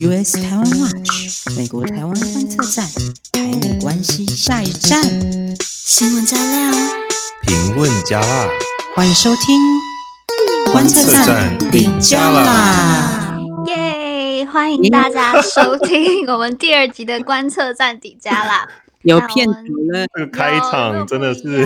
[0.00, 2.84] US 台湾 Watch 美国台湾观测站，
[3.30, 5.00] 台美关系下一站，
[5.60, 6.72] 新闻加料，
[7.42, 8.48] 评论加辣，
[8.96, 9.56] 欢迎收听
[10.72, 14.44] 观测站顶加啦，耶！
[14.46, 18.68] 欢迎大家收听我们第二集的观测站底加啦，
[19.02, 19.52] 有片头
[19.92, 21.62] 了，这个开场真的是，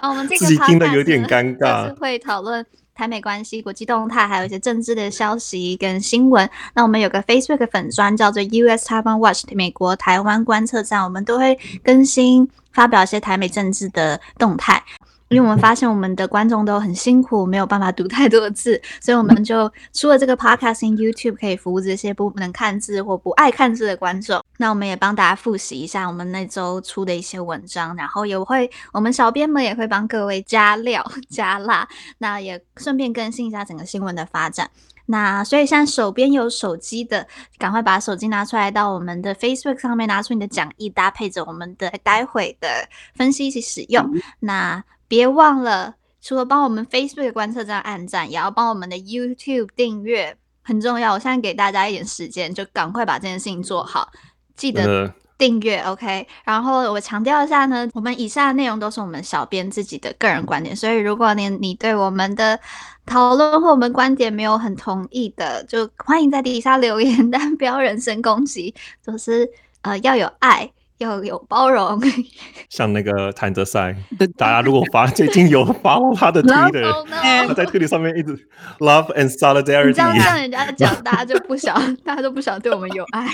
[0.00, 2.66] 啊，我们这个自己听的有点尴尬，就是会讨论。
[2.94, 6.48] 台美关系、国际动态，还有一些政治的消息跟新闻。
[6.74, 14.82] 那我们有个 Facebook 粉专叫做 US Taiwan Watch 美国台湾观测站，我们都会更新发表一些台美政治的动态。
[15.32, 24.42] 因为我们发现我们的观众都很辛苦，没有办法读太多的字，所以我们就出了这个 Podcasting YouTube，可以服务这些不能看字或不爱看字的观众。
[24.58, 31.88] 那我们也帮大家复习一下我们那周出的一些文章，然后也会我们小编们也会帮各位加料 加辣，
[32.18, 34.70] 那也顺便更新一下整个新闻的发展。
[35.06, 37.26] 那所以像手边有手机的，
[37.58, 42.68] 赶快把手机拿出来，到我们的 Facebook 上面拿出你的讲义，搭配着我们的待会的
[43.16, 44.08] 分析一起使用。
[44.38, 51.12] 那别忘了，除了帮我们 Facebook 观测站按赞，也要帮我们的 YouTube 订阅，很重要。
[51.12, 54.10] 我现在给大家一点时间，就赶快把这件事情做好，
[54.56, 56.26] 记得订阅、呃、，OK。
[56.44, 62.58] 然后我强调一下呢，我们以下的内容都是我们小编自己的个人观点，所以如果你你对我们的
[63.04, 68.74] 讨论或我们观点没有很同意的，就欢迎在底下留言，但不要人身攻击，
[69.06, 69.46] 就是
[69.82, 70.72] 呃要有爱。
[71.02, 72.00] 要有包容，
[72.70, 73.94] 像那个谭德塞，
[74.38, 77.04] 大家如果发最近有发他的 推的，
[77.46, 78.34] 他在推特上面一直
[78.78, 83.26] love and solidarity，你这样让人家讲，大家就不想，大家都不想对我们有爱。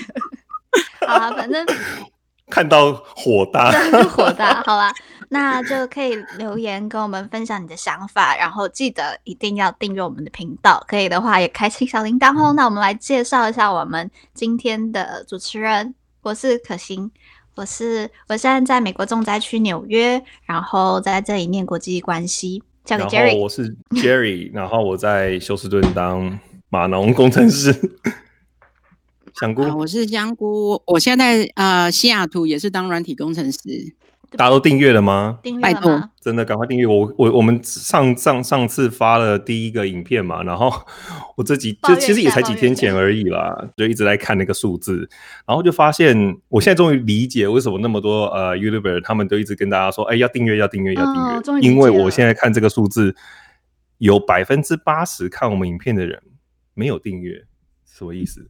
[1.07, 1.65] 好了，反正
[2.51, 3.71] 看到火大，
[4.11, 4.93] 火大，好吧，
[5.31, 12.53] 那就可以留言跟我们分享你的想法，然后记得一定要订阅我们的频道，可以的话也开启小铃铛哦。
[12.55, 17.11] 那我们来介绍一下我们今天的主持人，我是可心。
[17.59, 23.37] 我是我现在在美国重灾区纽约，然后在这里念国际关系，交给 Jerry。
[23.37, 27.75] 我是 Jerry，然后我在休斯顿当码农工程师。
[29.35, 33.59] 香菇，我是香菇，我现在在呃西雅图也是当软体工程师。
[34.37, 35.39] 大家都订阅了吗？
[35.43, 35.81] 订阅了吗？
[35.81, 37.11] 拜托，真的赶快订阅我！
[37.17, 40.71] 我我们上上上次发了第一个影片嘛， 然后
[41.37, 45.09] 我自己就其实也才几天前而已啦，就一直在看那个数字，
[45.47, 46.15] 然后就发现
[46.49, 53.17] 我现在终于理解为什么那么多呃 YouTuber 他们都一直跟大家说，哎，要订阅，要订阅，要订阅，因为我现在看这个数字，
[53.97, 56.21] 有百分之八十看我们影片的人
[56.75, 57.47] 没有订阅，
[57.91, 58.47] 什么意思？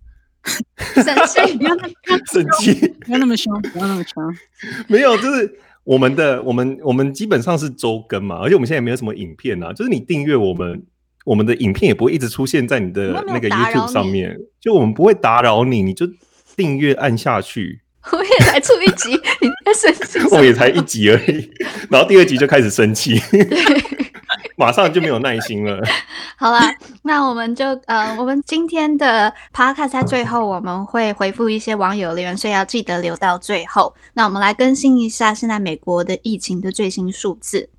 [0.94, 1.94] 生气，不要那么
[2.32, 4.36] 生气，不要那么凶，不要那么凶，
[4.88, 5.60] 没有，就是。
[5.88, 10.82] 我们的我们我们基本上是周更嘛，而且我们现在也没有什么影片啊，就是你订阅我们，
[11.24, 16.06] 我们的影片也不会一直出现在你的那个 YouTube 上面，就我们不会打扰你，你就
[16.54, 17.80] 订阅按下去。
[18.12, 20.18] 我也才出一集，你在生气？
[20.36, 21.50] 我也才一集而已，
[21.88, 23.18] 然后第二集就开始生气。
[24.58, 25.80] 马上就没有耐心了。
[26.36, 26.58] 好了，
[27.02, 33.94] 那我们就呃，我们今天的 podcast 在最后我们会回复一些网友留言，所以要记得留到最后。
[34.14, 37.70] 那我们来更新一下现在美国的疫情的最新数字。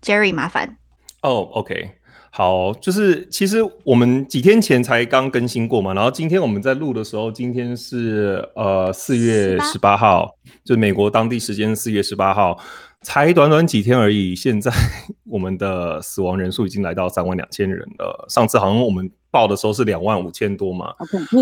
[0.00, 0.76] Jerry，麻烦。
[1.22, 1.90] 哦、oh，OK，
[2.30, 10.30] 好，就是其实我们几天前才刚更新过嘛，然后今天我们在录的时候，今天是呃四月十八号，
[10.64, 12.56] 就是美国当地时间四月十八号。
[13.02, 14.72] 才短短几天而已，现在
[15.24, 18.26] 我们的死亡人数已经来到三万两千人了。
[18.28, 20.92] 上次好像我们报的时候是两万五千多嘛，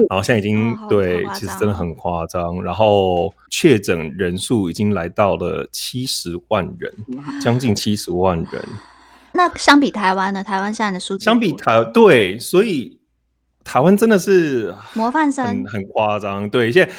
[0.08, 2.62] 然后现在已经、哦、对，其实真的很夸张。
[2.62, 6.94] 然后确诊人数已经来到了七十万人，
[7.40, 8.64] 将近七十万人。
[9.32, 10.44] 那相比台湾呢？
[10.44, 13.00] 台湾现在的数据相比台对，所以
[13.64, 16.48] 台湾真的是模范生，很很夸张。
[16.50, 16.92] 对，现在。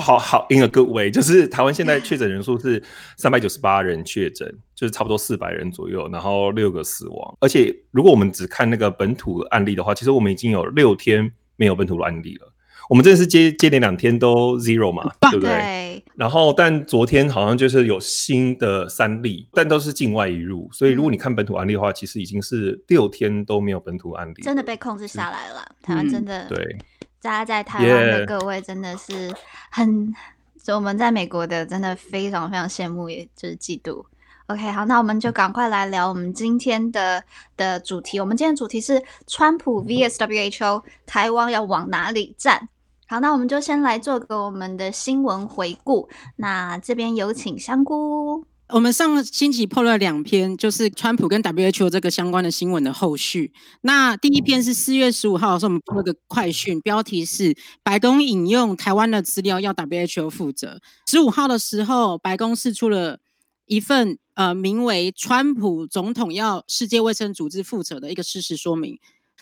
[0.00, 2.82] 好好，in a good way，就是台湾现在确诊人数是
[3.18, 7.36] 三百九十八人确诊，就是差不多四百人左右，然后六个死亡。
[7.40, 12.52] 而且如果我们只看那个本土案例的话，其实我们已经有六天没有本土案例了。
[12.88, 15.50] 我们这是接接连两天都 zero 嘛，对不对？
[15.50, 16.04] 对。
[16.14, 25.64] 然后但昨天好像就是有新的三例，但都是境外移入，所以如果你看本土案例的话，其实已经是六天都没有本土案例，真的被控制下来了。
[25.80, 26.76] 台湾真的、嗯、对。
[27.22, 29.32] 大家在台湾的各位真的是
[29.70, 30.12] 很，
[30.62, 34.04] 就.我们在美国的真的非常非常羡慕，也就是嫉妒。
[34.48, 37.22] OK，好，那我们就赶快来聊我们今天的
[37.56, 38.18] 的主题。
[38.18, 42.68] 我们今天的主题是川普 VS WHO，台湾要往哪里站？
[43.06, 46.08] 好，那我们就先来做个我们的新闻回顾。
[46.36, 48.44] 那这边有请香菇。
[48.72, 53.52] 我们上个星期破了两篇，就是川普跟 WHO 这个相关的新闻的后续。
[53.82, 60.80] 那第一篇是四月十五号的时候，我们破了个快讯，标题是白宫引用台湾的资料要 WHO 负责。
[61.06, 63.20] 十五号的时候，白宫释出了
[63.66, 68.98] 一份呃名为“川普总统要世界卫生组织负责”的一个事实说明，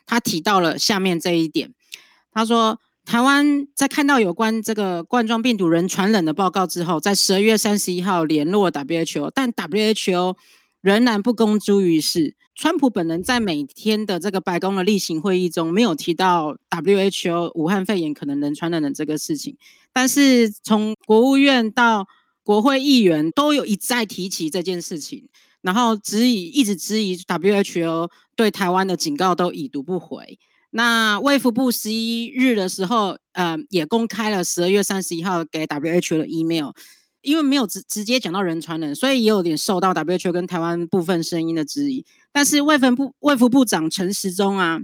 [0.06, 1.72] 他提到了下面这一点，
[2.32, 2.80] 他说。
[3.04, 10.36] 台湾在看到有关这个冠状病毒人传染的报告之后，在十二月三十一号联络 WHO，但 WHO
[10.80, 12.36] 仍然不公诸于世。
[12.54, 19.56] 川普本人在每天的这个白宫的例行会议中，没有提到 WHO 武汉肺炎可能人传染的这个事情，
[19.92, 22.06] 但是从国务院到
[22.42, 25.26] 国会议员都有一再提起这件事情，
[25.62, 30.38] 然后质疑一直质疑 WHO 对台湾的警告都已读不回。
[30.70, 36.70] 那卫福部十一日的时候，呃，也公开了十二月三十一号给 WHO 的 email，
[37.22, 42.06] 因为没有直直接讲到人传人，所以也有点受到 WHO 跟台湾部分声音的质疑。
[42.32, 44.78] 但是卫福部卫福部长陈时中啊，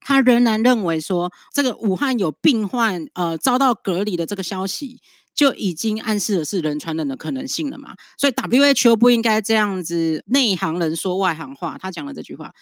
[0.00, 5.00] 他仍然认为说，这个武汉有病患呃遭到隔离的这个消息，
[5.34, 7.96] 就已经暗示的是人传人的可能性了嘛。
[8.16, 12.54] 所以 WHO 不应该这样子内行人说外行话，他讲了这句话。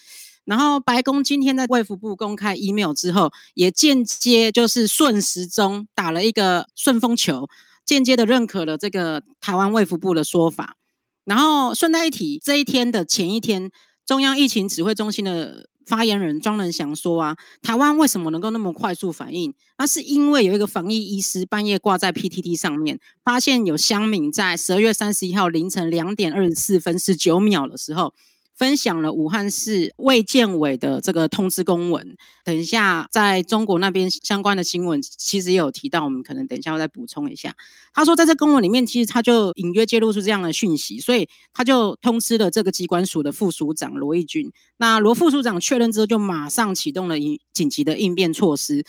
[0.44, 7.48] 然后白宫今天在卫福部公开 email 之后，也间接就是顺时钟打了一个顺风球，
[7.84, 10.76] 间接的认可了这个台湾卫福部的说法。
[11.24, 13.70] 然后顺带一提，这一天的前一天，
[14.04, 19.54] 中央疫情指挥中心的发言人庄人祥说啊，台湾为什么能够那么快速反应？
[19.78, 28.12] 那是因为有一个防疫医师半夜挂在 PTT 上面，发现有乡民在十二月三十一号凌晨两点二十四分十九秒的时候。
[28.56, 32.16] 分享了武汉市卫健委的这个通知公文。
[32.44, 37.54] 等一下，在中国那边相关的新闻其实也有提到，我们可能等一下会再补充一下。
[37.92, 44.52] 他说，在这公文里面，其实他就隐约揭露出这样的讯息，所以他就通知了这个机关署的副署长罗义军。
[44.76, 48.84] 那罗副署长确认之后，就马上启动了应紧急的应变措施，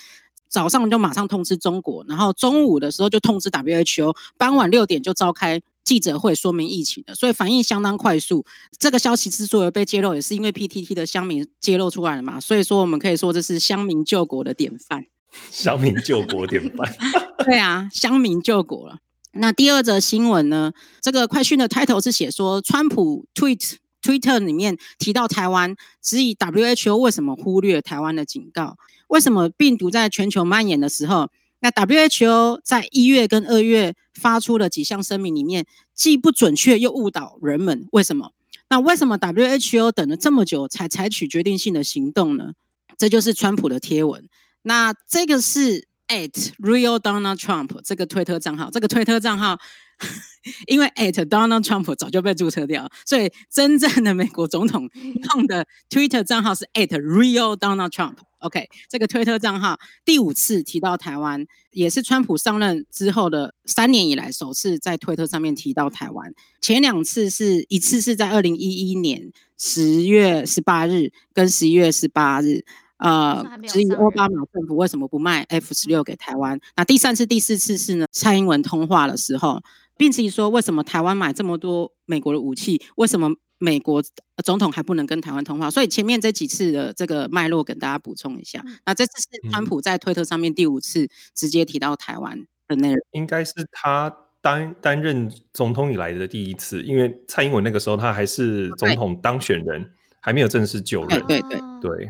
[0.48, 5.62] 早上就马上通知中国，然后中午的时候就通知 WHO，傍晚六点就召开。
[5.86, 8.44] 记者会说明疫情的，所以反应相当快速。
[8.80, 12.40] 这个消息之所以被揭露，也是因为 PTT 的乡民揭露出来了嘛。
[12.40, 15.06] 所以说，我们可以说这是乡民救国的典范。
[15.52, 16.92] 乡民救国典范。
[17.46, 18.98] 对啊，乡民救国了。
[19.34, 20.72] 那第二则新闻呢？
[21.02, 28.78] 这个快讯的 title 是写说，川普 tweet Twitter 里面提到台湾，质疑 WHO 为什么忽略台湾的警告？
[29.10, 31.30] 为什么病毒在全球蔓延的时候？
[31.66, 35.66] 那 WHO 在一月跟二月发出了几项声明，里面
[35.96, 37.88] 既不准确又误导人们。
[37.92, 38.34] 为什么？
[38.70, 42.52] 那为什么 WHO 等了这么久才采取决定性的行动呢？
[43.00, 44.30] 这就是川普的贴文。
[44.62, 46.30] 那这个是 at
[46.60, 49.60] real Donald Trump 这个推特账号，这个推特账号。
[50.68, 54.88] 因为 at Donald Trump 早就被注册掉，所以真正的美国总统
[55.34, 58.16] 用的 Twitter 账号是 at real Donald Trump。
[58.40, 66.32] OK，这个推特账号第五次提到台湾，也是川普上任之后的三年以来首次在推特上面提到台湾。
[66.62, 72.64] 前两次是一次是在二零一一年十月十八日跟十一月十八日，
[72.98, 76.60] 呃，质疑奥巴马政府为什么不卖 F 十六给台湾。
[76.76, 79.60] 那第三次、第四次是呢，蔡英文通话的时候。
[79.98, 82.82] 并且说，为什么台湾买这么多美国的武器？
[82.98, 84.04] 为什么美国
[84.44, 85.72] 总统还不能跟台湾通话？
[85.72, 88.62] 所以前面这几次的这个脉络，跟大家补充一下。
[88.86, 101.26] 那这次是川普在推特上面第五次直接提到台湾的内容，应该是他担担任总统以来的第一次，因为蔡英文那个时候他还是总统当选人，还没有正式就任。
[101.26, 102.10] 对对对对，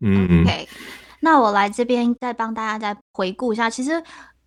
[0.00, 0.42] 嗯。
[0.44, 0.68] OK，
[1.20, 4.00] 那我来这边再帮大家再回顾一下，其实。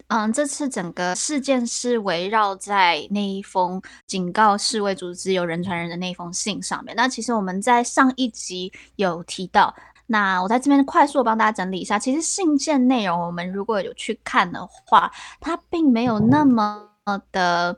[0.09, 6.95] 嗯，这次整个事件是围绕在那一封警告世卫组织有人传人的那一封信上面。
[6.95, 11.99] 那其实我们在上一集有提到，那我在这边快速帮大家整理一下。
[11.99, 15.11] 其实信件内容，我们如果有去看的话，
[15.41, 16.87] 它并没有那么
[17.33, 17.77] 的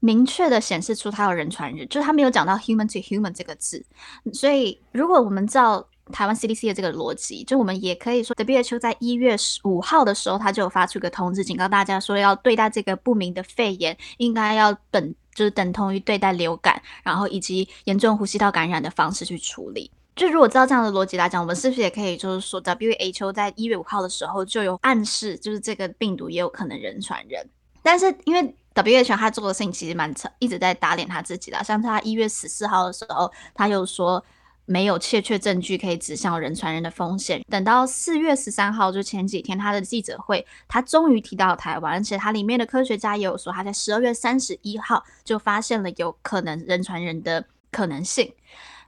[0.00, 3.86] 明确的显示出它有人传人，就是它没有讲到 human to human 这个字。
[4.32, 19.90] 所以，如果我们照台湾 CDC 的这个逻辑，就我们也可以说，WHO 在一月十五号的时候，他就有发出一个通知，警告大家说，要对待这个不明的肺炎，应该要等，就是等同于对待流感，然后以及严重呼吸道感染的方式去处理。
[20.16, 27.48] 就如果照这样的逻辑来讲，我们是不是也可以就是说，WHO 在一月五号的时候就有暗示，就是这个病毒也有可能人传人？
[27.82, 34.22] 但是因为 WHO 他做的事情其实蛮长，一直在打脸他自己的，像他一月十四号的时候，他又说。
[34.70, 37.42] 没有确切证据可以指向人传人的风险。
[37.50, 48.32] 等到四月十三号，就前几天他的记者会，他终于提到台湾，而且他里面的科学家也有说，他在十二月三十一号就发现了有可能人传人的可能性。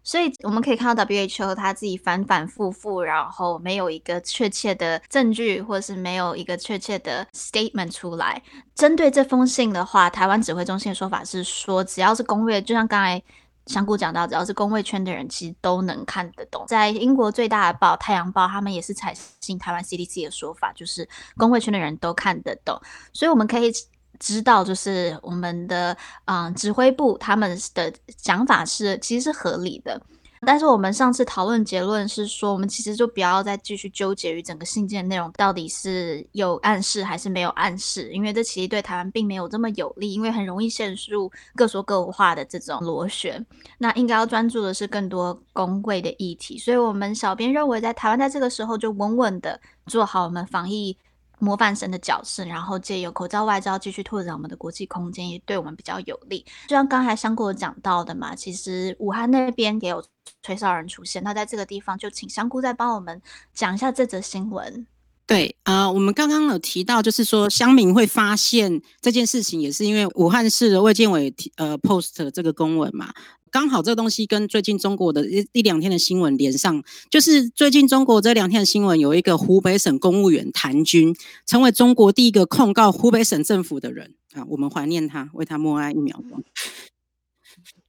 [0.05, 8.43] 所以我们可以看到 WHO 他自己反反复复，然后没有一个确切的证据，或是没有一个确切的 statement 出来。
[8.75, 13.23] 针对这封信的话，台湾指挥中心的说法是说，只要是公卫，就像刚才
[13.67, 16.65] 香菇讲到，只要是公卫圈的人，其实都能看得懂。
[16.67, 22.81] 在英国最大的报《太阳报》，他们也是采信台湾 CDC 的说法，就是公卫圈的人都看得懂。
[23.13, 23.73] 所以我们可以。
[24.19, 30.01] 知道就是我们的嗯、指挥部他们的想法是其实是合理的，
[30.45, 43.45] 但是我们上次讨论结论是说，我们其实就不要再继续纠结于整个信件内容到底是有暗示还是没有暗示，因为这其实对台湾并没有这么有利，因为很容易陷入各说各话的这种螺旋。
[43.79, 50.97] 那应该要专注的是更多公会的议题，所以我们小编认为，在台湾在这个时候就稳稳的做好我们防疫。
[51.43, 56.47] 模范生的角色，然后借由口罩外交继续拓展我们的国际空间，也对我们比较有利。
[56.69, 60.05] 就像刚才香菇有讲到的嘛，其实武汉那边也有
[60.45, 61.21] 吹哨人出现。
[61.25, 63.21] 那在这个地方，就请香菇再帮我们
[63.53, 64.87] 讲一下这则新闻。
[65.27, 73.13] 对啊、呃，我们刚刚有提到，就是说乡民会发现这件事情，也是因为武汉市的卫健委呃 post 这个公文嘛。
[73.53, 86.43] 刚好这个东西跟最近中国的一一两天的新闻连上，就是最近中国这两天的新闻，有一个湖北省公务员谭军成为中国第一个控告湖北省政府的人啊，我们怀念他，为他默哀一秒钟。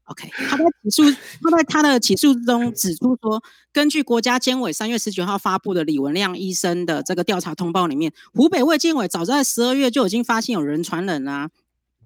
[0.04, 1.04] OK，他在起诉，
[1.42, 3.42] 他在他的起诉中指出说，
[3.72, 11.50] 根据国家监委三月十九号发布的李文亮医生的这个调查通报里面，湖北卫健委早在十二月就已经发现有人传人啦、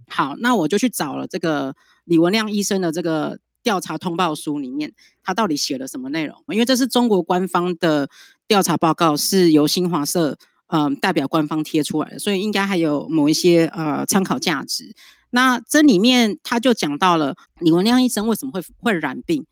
[0.07, 3.39] 好，那我就去找了这个李文亮医生的这个。
[3.67, 4.93] 调查通报书里面，
[5.25, 6.33] 他到底写了什么内容？
[6.47, 8.07] 因为这是中国官方的
[8.47, 14.93] 调查报告，是由新华社嗯、代表官方贴出来的，所以应该还有某一些呃参考价值。
[15.29, 19.45] 那这里面他就讲到了李文亮医生为什么会会染病，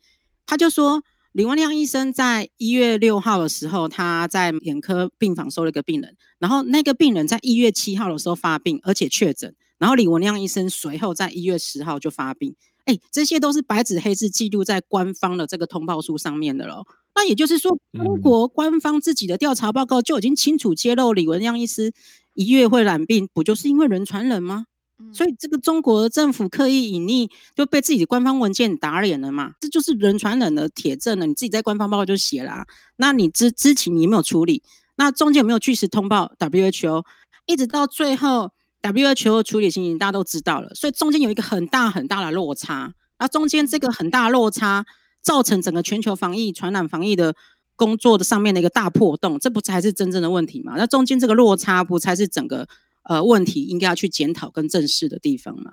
[0.46, 12.54] 他就说李文亮医生在一月六号的时候，他在眼科病房收了一个病人，然后那个病人在一月七号的时候发病，而且确诊，然后李文亮医生随后在一月十号就发病。
[12.86, 16.86] 哎，这些都是白纸黑字记录在官方的这个通报书上面的咯。
[17.16, 21.92] 那也就是说，中国官方自己的调查报告就已经清楚揭露李文亮医师
[22.34, 24.66] 一月会染病，不就是因为人传人吗？
[25.12, 29.52] 所以这个中国政府刻意隐匿，就被自己的官方文件打脸了嘛？
[29.60, 31.26] 这就是人传人的铁证了。
[31.26, 32.66] 你自己在官方报告就写了啊，
[32.96, 34.62] 那你知知情你有没有处理？
[34.96, 37.04] 那中间有没有据实通报 WHO？
[37.46, 38.52] 一直到最后。
[38.92, 44.84] WHO 的处理情形大家都知道了，所以中间有一个很大很大的落差，那中间这个很大落差
[45.22, 47.34] 造成整个全球防疫、传染防疫的
[47.74, 50.74] 工作的上面的一个大破洞，这不才是真正的问题吗？
[50.76, 52.66] 那中间这个落差不才是整个
[53.02, 55.72] 呃问题应该要去检讨跟正视的地方吗？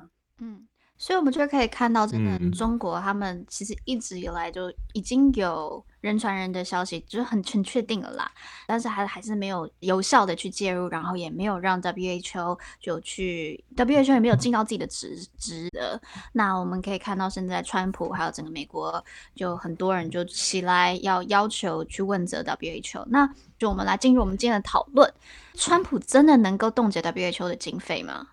[0.94, 5.84] 嗯，所以我们就可以看到，真的中国他们其实一直以来就已经有。
[6.04, 8.30] 人传人的消息就是很很确定了啦，
[8.68, 15.98] 但是还还是没有有效的去介入，然后也没有让 WHO 就去 WHO 也没有尽到自己的职职责。
[16.34, 19.02] 那我们可以看到，现在川普还有整个美国，
[19.34, 23.06] 就很多人就起来要要求去问责 WHO。
[23.08, 25.10] 那就我们来进入我们今天的讨论：
[25.54, 28.28] 川普真的能够冻结 WHO 的经费吗？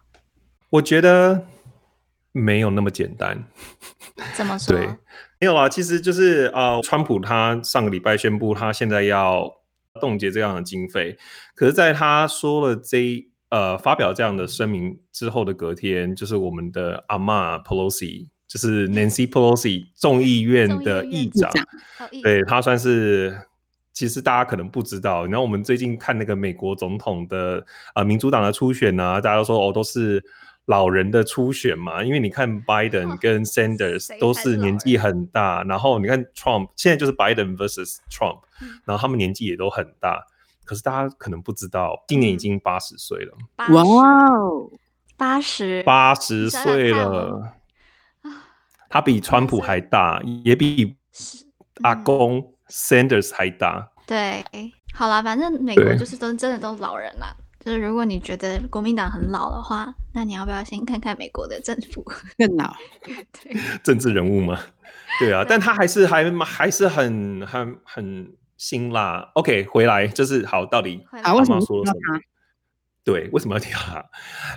[0.70, 1.46] 我觉得
[2.32, 3.44] 没有那么简单。
[4.36, 4.76] 怎么说？
[4.76, 4.88] 对。
[5.42, 9.50] 没有啊，其实就是呃，川普他上个礼拜宣布他现在要
[9.98, 11.16] 冻结这样的经费，
[11.54, 21.50] 可是在他说了这呃发表这样的声明之后的隔天，就是我们的阿嬷 Pelosi，就是 Nancy Pelosi 众议院的议长，
[22.22, 23.34] 对，他算是
[23.94, 30.22] 其实大家可能不知道，然后我们最近看那个美国总统的呃民主党的初选啊，大家都说哦都是。
[30.70, 38.42] 老人的初选嘛，因为你看 Biden 跟 Sanders 都是年纪很大，然后你看 Trump 现在就是 Biden versus Trump，
[38.84, 40.24] 然后他们年纪也都很大，
[40.64, 43.36] 可是大家可能不知道，今年已经八十岁了。
[43.74, 44.70] 哇哦，
[45.16, 45.82] 八十。
[45.82, 47.52] 八十岁了，
[48.88, 50.96] 他比川普还大，也比
[51.82, 53.90] 阿公 Sanders 还大。
[54.06, 54.44] 对，
[54.94, 57.34] 好啦，反正美国就是都真的都是老人啦。
[57.64, 62.02] 就是如果你觉得国民党很老的话，那你要不要先看看美国的政府
[62.38, 62.74] 更老？
[63.42, 64.58] 对， 政治人物吗？
[65.18, 69.30] 对啊，但他还是还还是很很很辛辣。
[69.34, 72.20] OK，回来就是好，到底阿妈说了什么？
[73.04, 74.04] 对，为什么要提他？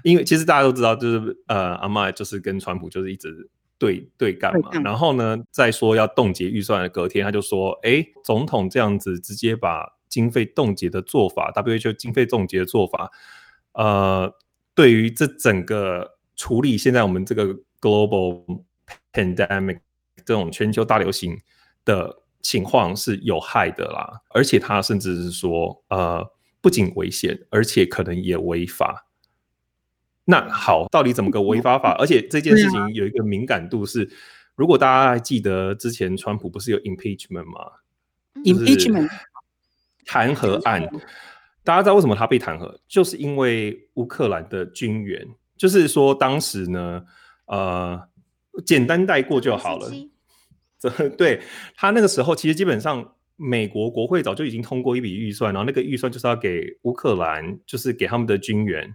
[0.03, 4.69] 因为其实大家都知道，就是呃，阿妈就是跟川普就是一直对对干嘛。
[4.83, 13.10] 然后呢，再说要冻结预算的隔天，他就说：“哎，总统这样子直接把经费冻结的做法，WHO 经费冻结的做法，
[13.72, 14.32] 呃，
[14.75, 17.48] 对于这整个处理现在我们这个
[17.82, 18.46] global
[19.12, 19.79] pandemic
[20.24, 21.36] 这种全球大流行
[21.84, 24.22] 的情况是有害的啦。
[24.29, 26.24] 而且它甚至是说，呃，
[26.62, 29.08] 不仅危险，而且可能也违法。”
[30.25, 31.98] 那好，到底怎么个违法法？
[31.98, 34.08] 而且这件事情有一个敏感度是，
[34.55, 37.72] 如果大家还记得之前川普不是有 impeachment 吗
[38.46, 39.10] ？impeachment
[40.05, 40.81] 弹劾案，
[41.63, 42.75] 大家知道为什么他被弹劾？
[42.88, 45.25] 就是因为乌克兰的军援，
[45.57, 47.03] 就是说当时呢，
[47.45, 48.01] 呃，
[48.65, 49.89] 简单带过就好了。
[50.79, 51.41] 这 对
[51.75, 58.93] 他那个时候，其实基本上美国国会早就已经通过一笔预算，然后那个预算就是要给乌克兰，就是给他们的军援。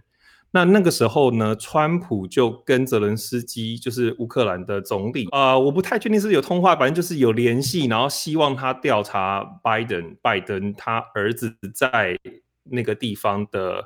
[0.51, 12.17] 那那个时候呢，川普就跟泽伦斯基，就是乌克兰的总理，啊、呃，我不太确定是有通话，反正就是有联系，然后希望他调查拜登，拜登他儿子在
[12.63, 13.83] 那个地方的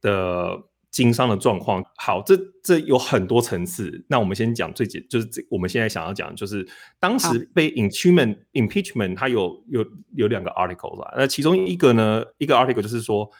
[0.00, 0.58] 的
[0.90, 1.84] 经商的状况。
[1.96, 2.34] 好，这
[2.64, 4.04] 这有很多层次。
[4.08, 6.66] 那我们先讲最简，就是这我们现在想要讲，就是
[6.98, 9.84] 当时被 impeachment impeachment，它有有
[10.14, 11.12] 有两个 article 啦。
[11.18, 13.30] 那其中一个呢，一个 article 就是说，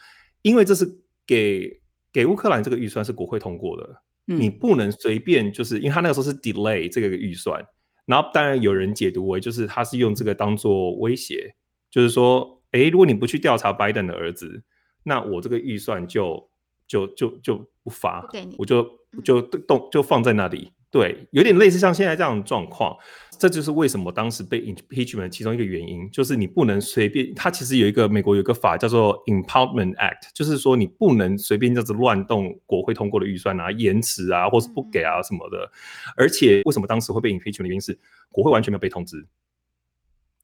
[0.43, 0.85] 因为这是
[1.25, 1.81] 给
[2.11, 7.63] 给乌克兰这个预算是国会通过的，嗯、你不能随便就是，因为他那个时候是 delay 这个预算，
[8.05, 11.53] 然后当然有人解读为就是他是用这个当做威胁，
[11.91, 14.63] 就是说，哎，如果你不去调查拜登的儿子，
[15.03, 16.49] 那我这个预算就
[16.87, 18.87] 就就就不发，我就
[19.23, 22.97] 就动就放在那里，对，有点类似像现在这样的状况。
[23.37, 27.33] 这就是为什么当时被 impeachment 其中一个原因，就是你不能随便。
[27.35, 35.71] 它其实有一个美国有一个法叫做 Impeachment Act，就是说你不能随便这样子乱动国会通过的预算啊，延迟啊，或是不给啊什么的。
[36.17, 37.97] 而且为什么当时会被 impeachment 的原因是
[38.29, 39.25] 国会完全没有被通知，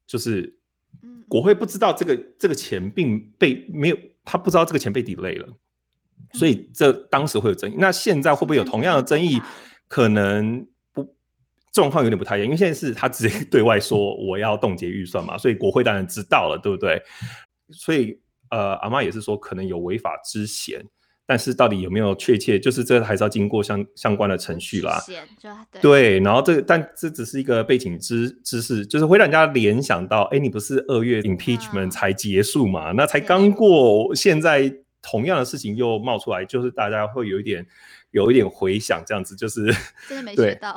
[0.06, 0.56] 就是
[1.28, 5.46] 国会不知道这个这个钱并被没有，他不知道这个钱被 delay 了，
[6.32, 7.74] 所以这当时会有争议。
[7.76, 9.38] 那现在会不会有同样的争议？
[9.88, 11.14] 可能不。
[11.72, 17.02] 状况有点不太一样，因为现在是他直接 对外说我要冻结预算嘛，所以国会当然知道了，对不对？
[17.68, 20.82] 所以呃，阿妈也是说可能有违法之嫌，
[21.26, 24.98] 但是到底有没有确切，就是这还是要经过相相关的程序啦。
[25.70, 32.92] 对，对，然后这个但这只是一个背景知知识，就是会让人家联想到，哎，你不是二月 impeachment 才结束嘛？
[32.92, 37.66] 那才刚过，现在同样的事情又冒出来，就是大家会有一点。
[38.10, 39.66] 有一点回响，这样子就是
[40.08, 40.74] 真的没学到。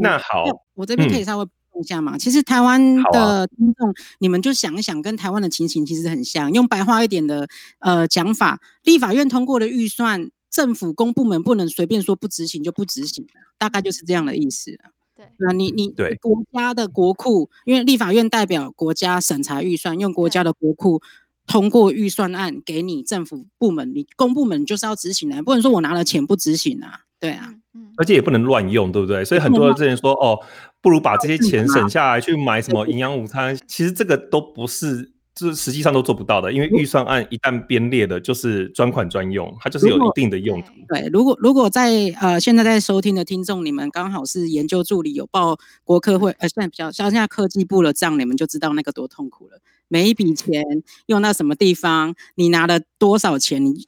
[0.00, 2.16] 那好，我这边可以稍微补充一下嘛。
[2.16, 2.80] 嗯、其实台湾
[3.12, 6.52] 的听众，啊、你们就想一想，跟台湾的情形其实很像。
[6.52, 7.48] 用白话一点的
[7.80, 13.26] 呃讲法，立法院通过的预算，政府公部门不能随便说不执行就不执行，
[13.58, 14.78] 大概就是这样的意思。
[15.16, 21.02] 对，那你你对国家的国库，因为立法院代表国家审查预算，用国家的国库。
[21.48, 27.52] 通过预算案给你政府部门，你公部门就是要执行的，不能说我拿了钱不执行啊，对啊，
[27.96, 29.24] 而且也不能乱用，对不对？
[29.24, 30.38] 所以很多人之前说，哦，
[30.80, 40.68] 不如把这些钱省下来去买什么营养午餐，其实这个都不是，就是实际上都做不到的，因为预算案一旦编列的，就是专款专用，它就是有一定的用途。
[40.88, 49.58] 对，如果如果在呃现在在收听的听众，你们刚好是研究助理，有报国科会，呃，现在比较像现在科技部的账，你们就知道那个多痛苦了。
[49.88, 50.62] 每一笔钱
[51.06, 53.86] 用到什么地方，你拿了多少钱，你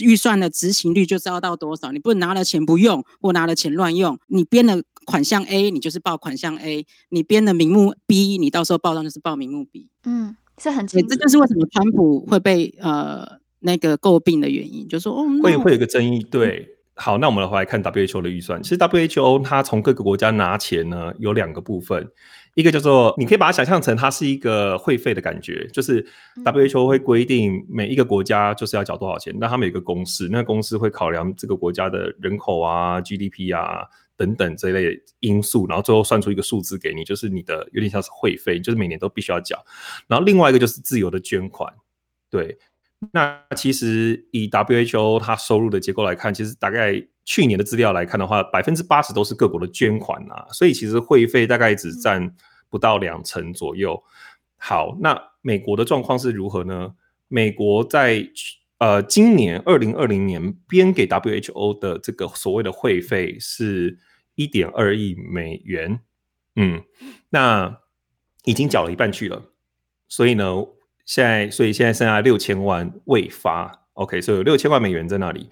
[0.00, 1.92] 预算的执行率就知道到多少。
[1.92, 4.18] 你不能拿了钱不用，或拿了钱乱用。
[4.28, 9.88] 你编了款项 A，你就是报款项 A；你编了名目 B，你到时候报账就是报名目 B。
[10.04, 11.08] 嗯，这很清楚。
[11.08, 13.26] 这就是为什么川普会被呃
[13.58, 16.22] 那个诟病的原因，就是说哦，会会有一个争议。
[16.22, 18.62] 对，好，那我们来看 WHO 的预算。
[18.62, 22.08] 其实 WHO 它从各个国家拿钱呢，有两个部分。
[22.54, 26.04] 一个叫做，你可以把它想象成它是一个会费的感觉，就是
[26.44, 33.86] WHO 会规定每一个国家就是要缴多少钱，那他们有一个公式，那个公式会考量这个国家的人口啊、GDP 啊
[34.16, 39.64] 等等这类因素，然后最后算出一个数字给你，就是你的有点像是会费，就是每年都必须要缴。
[40.08, 41.72] 然后另外一个就是自由的捐款，
[42.28, 42.58] 对，
[43.12, 47.00] 那其实以 WHO 它收入的结构来看，其实大概。
[47.30, 52.34] 去年的资料来看的话，百分之八十都是各国的捐款啊，所以其实会费大概只占
[52.68, 54.02] 不到两成左右。
[54.56, 56.92] 好，那美国的状况是如何呢？
[57.28, 58.28] 美国在
[58.78, 63.96] 呃今年二零二零年编给 WHO 的这个所谓的会费是
[64.34, 66.00] 一点二亿美元，
[66.56, 66.82] 嗯，
[67.28, 67.78] 那
[68.42, 69.40] 已经缴了一半去了，
[70.08, 70.66] 所以呢，
[71.04, 73.86] 现在所以现在剩下六千万未发。
[73.92, 75.48] OK，所以有六千万美元在那里。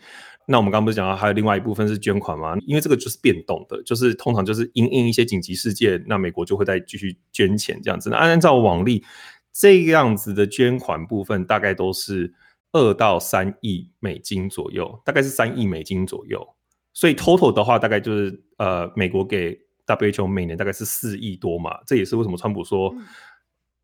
[0.51, 2.57] 那我们刚刚不是讲到还有另外一部分是捐款吗？
[2.67, 8.09] 因为这个就是变动的，就是通常就是因应一些紧急事件，那美国就会再继续捐钱这样子。
[8.09, 9.05] 那按照往例，
[9.53, 12.33] 这样子的捐款部分大概都是
[12.73, 16.55] 二到三亿美金左右，大概是三亿美金左右。
[16.95, 19.55] 所以 total 的话，大概就是呃，美国给
[19.87, 21.79] WHO 每年大概是四亿多嘛。
[21.87, 22.95] 这也是为什么川普说，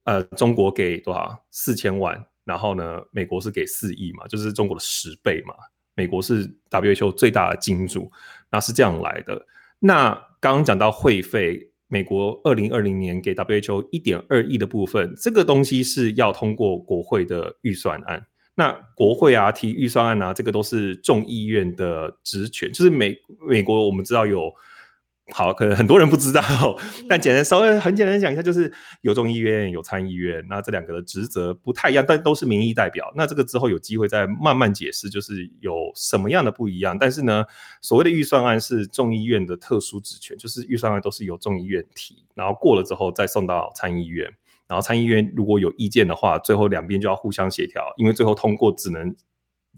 [0.05, 5.55] 呃，中国给多少四千万，然后呢，美国是给四亿嘛，就是中国的十倍嘛。
[5.95, 8.11] 美国是 WHO 最大的金主，
[8.51, 9.47] 那是这样来的。
[9.79, 18.27] 那刚刚讲到会费，美国二零二零年给 WHO 一点二亿的部分，这个东西是要通过国会的预算案。
[18.55, 23.17] 那国会啊提预算案啊，这个都是众议院的职权，就是美
[23.49, 24.53] 美国我们知道有。
[25.33, 26.43] 好，可能很多人不知道，
[27.09, 33.11] 但简单稍微很简单讲一下，就是有众议院有参议院，那这两个的职责不太一样，但都是民意代表。
[33.17, 36.99] 那这个之后有机会再慢慢解释，就是有什么样的不一样。
[36.99, 37.43] 但是呢，
[37.81, 44.31] 所谓的预算案是众议院的特殊职权，就是预算案都是由众议院提，然后过了之后再送到参议院，
[44.69, 49.17] 然后参议院如果有意见的话，最后两边就要互相协调，因为最后通过只能。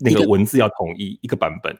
[0.00, 1.76] 那个文字要统一一个版本，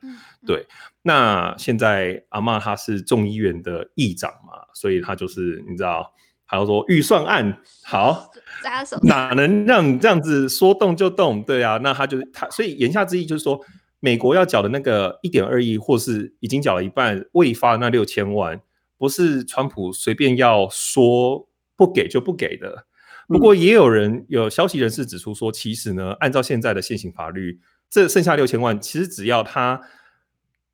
[0.46, 0.66] 对。
[1.02, 6.12] 那现在阿嬷她是众议院的议长嘛，所以她就是你知道，
[6.44, 8.31] 还要说预算案好，
[9.02, 11.42] 哪能让你这样子说动就动？
[11.42, 13.61] 对啊，那他就是他，所以言下之意就是说，
[14.00, 18.61] 美国要缴的那个一点二亿，或是已经缴了一半未发那六千万，
[18.96, 22.87] 不是川普随便要说不给就不给的。
[23.29, 27.61] 不过也有人有消息人士指出说，其实呢，按照现在的现行法律。
[27.88, 29.81] 这剩下六千万，其实只要他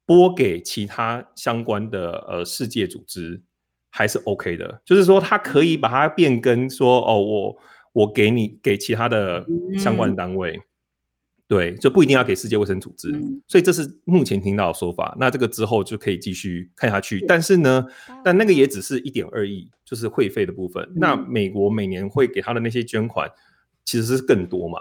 [0.05, 3.43] 拨给其他相关的呃世界组织，
[3.91, 4.83] 还是 OK 的。
[4.85, 7.59] 就是说，他可以把它变更说，说哦，我
[7.93, 9.47] 我给你给其他的
[9.79, 10.63] 相关的单位，嗯、
[11.47, 13.13] 对，就不一定要给世界卫生组织。
[13.13, 15.15] 嗯、所以这是目前听到的说法。
[15.21, 17.25] 那这个之后就可以继续看下去。
[17.29, 17.87] 但是呢，
[18.25, 20.83] 但那个也只是一点二亿，就是会费的部分。
[20.85, 23.31] 嗯、那美国每年会给他的那些捐款，
[23.85, 24.81] 其实是更多嘛。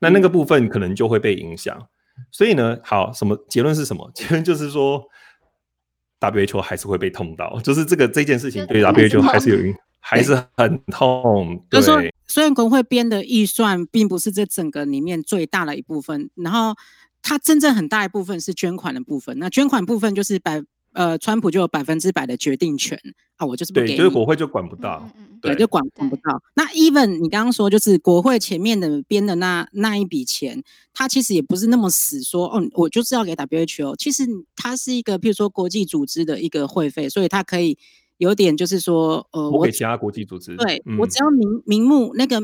[0.00, 1.76] 那那个部分可能就会被影响，
[2.30, 4.10] 所以呢，好，什么结论是什么？
[4.14, 5.02] 结论就是说
[6.20, 11.62] ，WHO 还是会被痛到，就是这个这件事情对 WHO 还是有影，还是很痛。
[11.68, 16.74] 对， 就是说，虽然工会编的预算并不是这整个里面最大的一部分，然后
[17.22, 19.38] 它真正很大一部分是捐款的部分。
[19.38, 20.62] 那捐款部分就是百。
[20.98, 23.00] 呃，川普就有百分之百的决定权
[23.36, 25.08] 啊，我就是不给你，就是国会就管不到，
[25.40, 26.42] 对，就管管不到。
[26.56, 30.60] 那 even 你刚刚说，就是国会前面的编的那那一笔钱，
[30.92, 33.94] 它其实也不是那么死说，哦，我就是要给 WHO。
[33.94, 34.24] 其实
[34.56, 37.78] 它是一个，譬如说国际组织的一个会费，所以它可以
[38.16, 42.42] 有点就是说，呃，我给其他国际组织，对、嗯、我只要名名目那个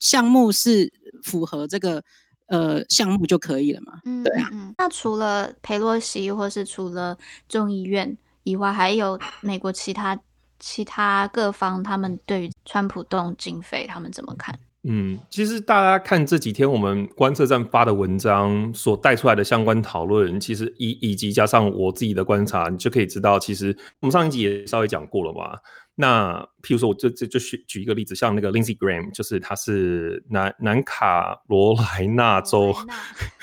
[0.00, 2.02] 项目是符合这个。
[2.48, 4.00] 呃，项目就可以了嘛？
[4.04, 4.48] 嗯，对啊。
[4.78, 7.16] 那除了佩洛西，或是除了
[7.48, 10.18] 众议院以外，还有美国其他
[10.58, 14.58] 其他各方，他们对于川普动经费，他们怎么看？
[14.88, 25.58] 嗯，其实大家看这几天我们观测站发的文章所带出来的相关讨论，其实以以及加上我自己的观察，你就可以知道，其实我们上一集也稍微讲过了嘛。
[25.98, 32.70] 那譬如说，我就就就举举一个例子，像那个 Lindsey Graham，就是他是南南卡罗来纳州，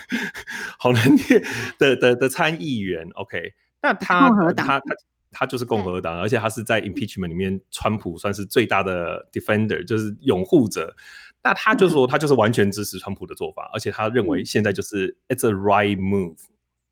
[0.78, 1.44] 好难念
[1.80, 3.10] 的的的参议员。
[3.16, 3.42] OK，
[3.82, 4.82] 那他他他
[5.32, 10.96] 他就是共和党，而且他是在 impeachment 里面，川普算是最大的 defender，就是拥护者。
[11.42, 16.38] 那他就说，他就是完全支持川普的做法，而且他认为现在就是 it's a right move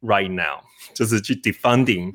[0.02, 0.60] right now，
[0.96, 2.12] 就是去 defending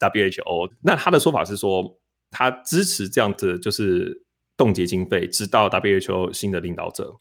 [0.00, 0.70] WHO。
[0.80, 1.98] 那他的说法是说。
[2.30, 4.22] 他支持这样子，就是
[4.56, 7.16] 冻结经费，直到 WHO 新的领导者。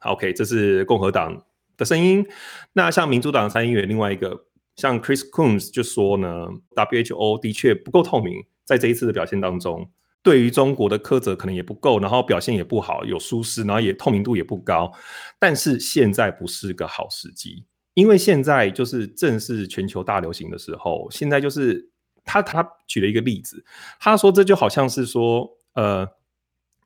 [0.00, 1.44] OK，这是共和党
[1.76, 2.26] 的声音。
[2.72, 9.88] 那像民主党参议员另外一个，像 Chris Coons 就说呢，WHO 的确不够透明，在这一次的表现当中，
[10.22, 14.92] 对于中国的苛责可能也不够，然后表现也不好，有疏失，然后也透明度也不高。
[15.38, 21.91] 但是现在不是个好时机，因为现在就是正是全球大流行的时候，现在就是。
[22.24, 23.64] 他他举了一个例子，
[23.98, 26.08] 他说这就好像是说，呃，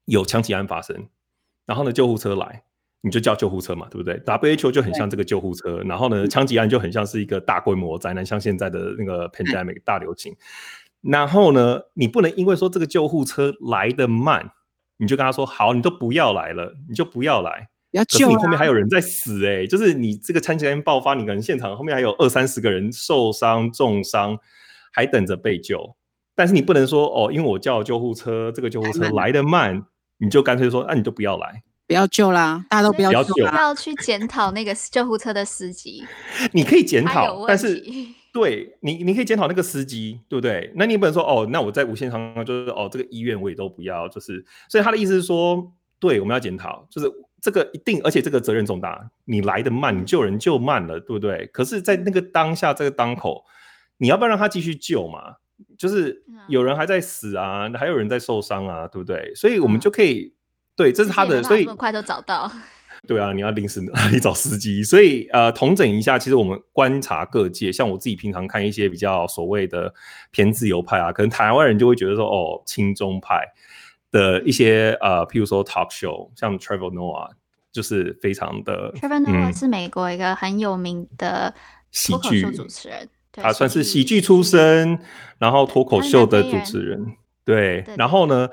[0.07, 1.09] 有枪击案发生，
[1.64, 2.62] 然后呢救护车来，
[3.01, 10.35] 你就叫救护车嘛，对不对？WHO 就很像这个救护车，然后呢枪击案就很像是一个大规模灾难，像现在的那个 pandemic 大流行。
[11.03, 14.51] 然后呢，你不能因为说这个救护车来的慢，
[14.96, 24.37] 你就跟他说好，你都不要来了，你就不要来，要救啊，你后面还有人在死哎、欸，就是你这个枪击案爆发，你可能现场后面还有二三十个人受伤重伤。
[24.97, 25.95] 还等着被救，
[26.35, 29.85] 但是你不能说哦，因为我叫救护车，这个救护车来得慢，
[30.17, 31.63] 你就干脆说，那、啊、你就不要来。
[31.87, 33.51] 不要救啦，大家都不要救啦。
[33.51, 36.03] 不要去检讨那个救护车的司机。
[36.53, 37.85] 你可以检讨，但是
[38.33, 40.73] 对你，你可以检讨那个司机，对不对？
[40.77, 44.43] 那你不能说哦，那我在无限上就是哦，这个医院我也都不要，就是。
[44.71, 49.09] 所以他的意思是说，对，我们要检讨，就是这个一定，而且这个责任重大。
[49.25, 51.47] 你来的慢，你救人救慢了，对不对？
[51.53, 53.45] 可是，在那个当下，这个当口，
[53.99, 55.37] 你要不要让他继续救嘛？
[55.79, 59.35] 就是有人还在死啊，还有人在受伤啊，对不对？
[59.35, 60.33] 所以我们就可以，嗯、
[60.77, 62.51] 对，这是他的，所以这么快就找到。
[63.07, 64.83] 对啊，你要临时哪里找司机？
[64.83, 69.95] 所以呃，统整一下，其实我们观察各界，像我自己平常看一些比较所谓的
[70.31, 73.45] 偏自由派啊，可能台湾人就会觉得说，哦，亲中派
[74.11, 77.31] 的一些呃，譬如说 talk show，像 Trevor Noah，
[77.71, 78.93] 就是非常的。
[78.95, 81.55] Trevor Noah 是美国一个很有名的
[82.09, 83.09] 脱口秀主持人。
[83.37, 84.99] 他算是喜剧出身，
[85.38, 87.07] 然后脱口秀的主持人，
[87.44, 87.85] 对。
[87.96, 88.49] 然后呢，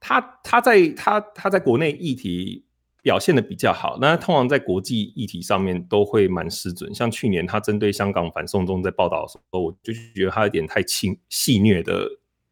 [0.00, 2.64] 他他在他他在国内议题
[3.02, 6.92] 表现的比较好，那通常在国际议题上面都会蛮失准。
[6.92, 12.08] 像去年他针对香港反送中在报道的时候，我就觉得他有点太轻戏谑的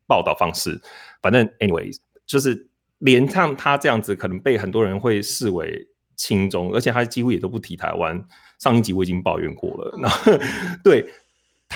[0.06, 0.80] 报道方式。
[1.20, 8.24] 反正 anyways，就是连像他这样子，可能被很多人会视为轻中，而且他几乎也都不提台湾。
[8.60, 10.32] 上一集我已经抱怨过了，然后
[10.84, 11.04] 对。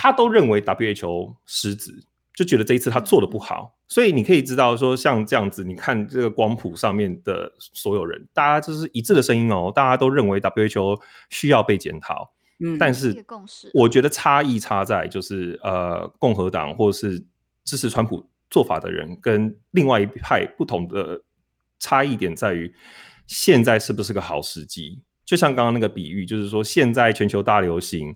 [0.00, 1.92] 他都认为 WHO 失职，
[2.32, 12.32] 就觉得这一次他做的不好，所以你可以知道说，像这样子，你看这个光谱上面的所有人，大家就是一致的声音哦，大家都认为 WHO 需要被检讨。
[12.61, 13.24] 嗯，但是
[13.74, 17.18] 我觉得差异差在就是呃，共和党或是
[17.64, 21.20] 支持川普做法的人跟另外一派不同的
[21.80, 22.72] 差异点在于，
[23.26, 25.02] 现在是不是个好时机？
[25.24, 28.14] 就像刚刚那个比喻，就是说现在全球大流行。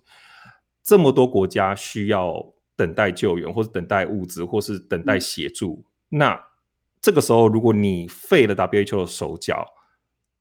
[0.83, 2.45] 这么多国家需要
[2.77, 5.85] 等待救援，或是等待物资，或是等待协助。
[6.11, 6.45] 嗯、那
[7.01, 9.66] 这个时候，如果你废了 WHO 的手脚，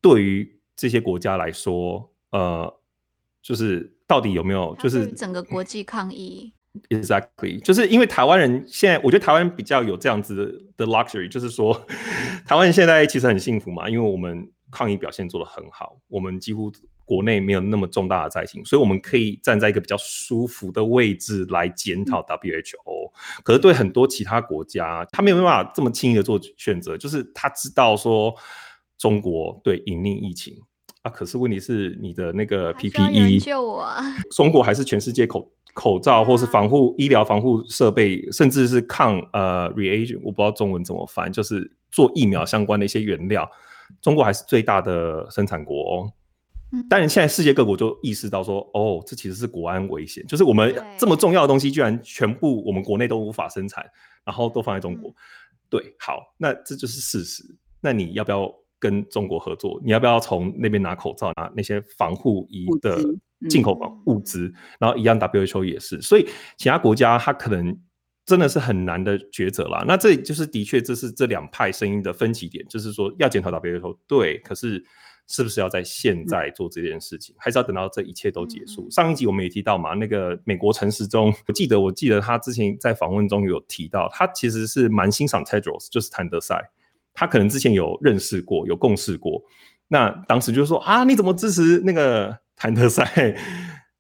[0.01, 2.73] 对于这些国家来说，呃，
[3.41, 4.75] 就是到底有没有？
[4.80, 6.54] 就是整个国际抗议。
[6.89, 11.73] Exactly，就是因为台湾人现在，我觉得台湾人比较有这样子的 luxury，就是说，
[12.47, 16.71] 台湾人现在其实很幸福嘛，因为我们抗议表现做得很好，我们几乎。
[17.06, 23.12] 国内没有那么重大的灾情，所以我们可以站在一个比较舒服的位置来检讨 WHO。
[23.44, 28.34] 可是对很多其他国家，他没有办法这么轻易的做选择，就是他知道说
[28.98, 30.56] 中国对隐匿疫情
[31.02, 33.88] 啊，可是问题是你的那个 PPE，救我！
[34.32, 43.50] 中国还是全世界口口罩或是防护医疗防护设备，甚至是抗呃 reagent，我不知道中文怎么翻，就是做疫苗相关的一些原料，
[44.02, 46.14] 中国还是最大的生产国哦。
[46.89, 53.86] 但现在世界各国就意识到说，哦，这其实是国安危险，就是我们这么重要的东西，居然全部我们国内都无法生产，
[54.23, 55.13] 然后都放在中国。
[55.69, 57.43] 对，好，那这就是事实。
[57.81, 59.81] 那你要不要跟中国合作？
[59.84, 63.01] 你要不要从那边拿口罩、拿那些防护衣的
[63.49, 64.53] 进口防物资？
[64.79, 66.01] 然后一样，WHO 也是。
[66.01, 66.25] 所以
[66.57, 67.77] 其他国家它可能
[68.25, 69.84] 真的是很难的抉择啦。
[69.86, 74.81] 那这就是的确，这是这两派声音的分歧点，就是说要检讨 WHO，对，可是。
[75.32, 78.88] 是不是要在现在做这件事情，嗯、还是要等到这一切都结束？
[78.88, 86.62] 嗯、上一集我们也提到嘛，那个美国城市中，我记得我记得他之前在访问中有提到，他其实是蛮欣赏 Tedros，就是谭德塞，
[87.13, 89.41] 他可能之前有认识过，有共事过。
[89.88, 93.04] 那当时就说啊，你怎么支持那个谭德塞？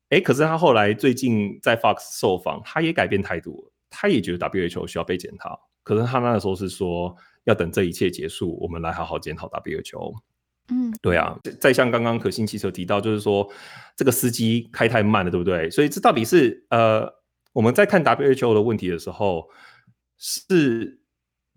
[0.09, 5.57] 哎，可是他后来最近在 Fox 受访，他也改变态度了，他也觉得 WHO 需要被检讨。
[5.83, 7.15] 可是他那个时候是说，
[7.45, 10.13] 要等这一切结束，我们来好好检讨 WHO。
[10.73, 13.45] 嗯，对啊，再像刚刚可心汽车提到，就是说
[13.97, 15.69] 这个司机开太慢了，对不对？
[15.69, 17.05] 所以这到底是呃，
[17.51, 19.49] 我们在看 WHO 的问题的时候，
[20.17, 21.01] 是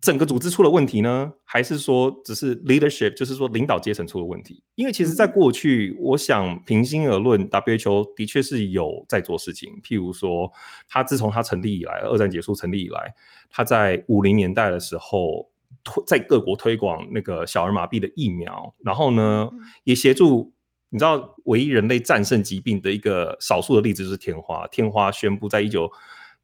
[0.01, 4.65] 整个组织出了问题呢，还是说只是 leadership，就是说领导阶层出了问题？
[4.75, 10.53] 因为其实，在过去，我想平心而论，WHO 的确是有在做事情，譬如说，
[10.89, 13.15] 他自从他成立以来，二战结束成立以来，
[13.49, 15.54] 他在五零年代的时候。
[15.85, 19.49] 推在各国推广那个小儿麻痹的疫苗，然后呢，
[19.85, 20.53] 也协助
[20.89, 24.67] 你知道，唯一人类战胜疾病的一个少数的例子就是天花。
[24.69, 25.91] 天花宣布在一九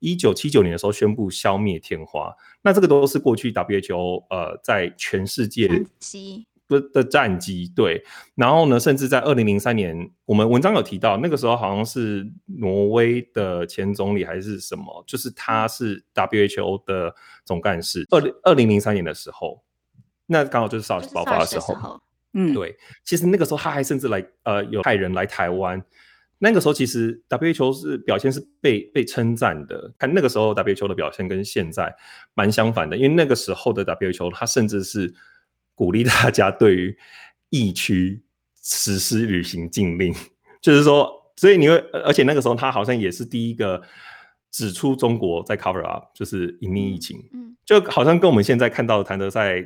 [0.00, 5.68] 一九七九年的时候宣布消灭天花，那这个都是过去 WHO 呃在全世界。
[6.70, 8.02] 的的战绩对，
[8.36, 17.12] 然后呢，甚至在二零零三年，我们文章有提到，那个时候好像是挪威的前总理还是什么，就是他是 WHO 的
[17.44, 18.06] 总干事。
[18.10, 19.62] 二零二零零三年的时候，
[20.26, 22.00] 那刚好就是 SARS 爆发的时候，
[22.34, 25.82] 嗯，对，其实那个时候他还甚至来呃有派人来台湾，
[26.38, 31.94] 那个时候其实 WHO 是表现是被被称赞的，看那个时候 WHO 的表现跟现在
[32.34, 35.12] 蛮相反的，因为那个时候的 WHO 他甚至是。
[35.80, 36.94] 鼓励大家对于
[37.48, 38.22] 疫区
[38.62, 40.14] 实施旅行禁令，
[40.60, 43.80] 就是说，所以你会，而且那个时候他好像也是第一个
[44.50, 49.64] 指出中国在 cover up，就是隐匿疫情，嗯，就好像跟我们现在看到的谭德赛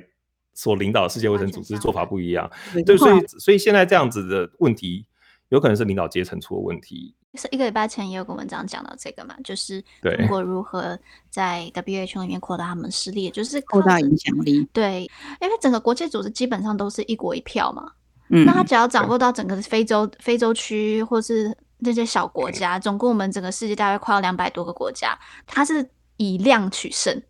[0.52, 2.48] 所领导的世界卫生组织做法不一样，
[2.86, 5.06] 对，所以所以现在这样子的问题，
[5.48, 7.14] 有可能是领导阶层出了问题。
[7.36, 10.96] 是一个礼拜前也有个文章讲到这个嘛，就是中国如何
[11.30, 14.64] 在 WHO 里面扩大他们势力，就是扩大影响力。
[14.72, 15.02] 对，
[15.40, 17.90] 因为整个国际组织基本上都是一国一票嘛，
[18.28, 27.20] 嗯，那他只要掌握到整个非洲非洲区或是那些小国家，总共我们整个世界大概快要两百多个国家，他是以量取胜，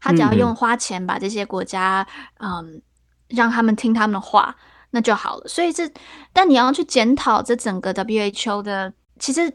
[0.00, 2.04] 他只要用花钱把这些国家，
[2.40, 2.82] 嗯，嗯，
[3.28, 4.56] 让他们听他们的话，
[4.96, 5.46] 那就好了。
[5.46, 5.86] 所以这，
[6.32, 8.90] 但你要去检讨这整个 WHO 的。
[9.18, 9.52] 其实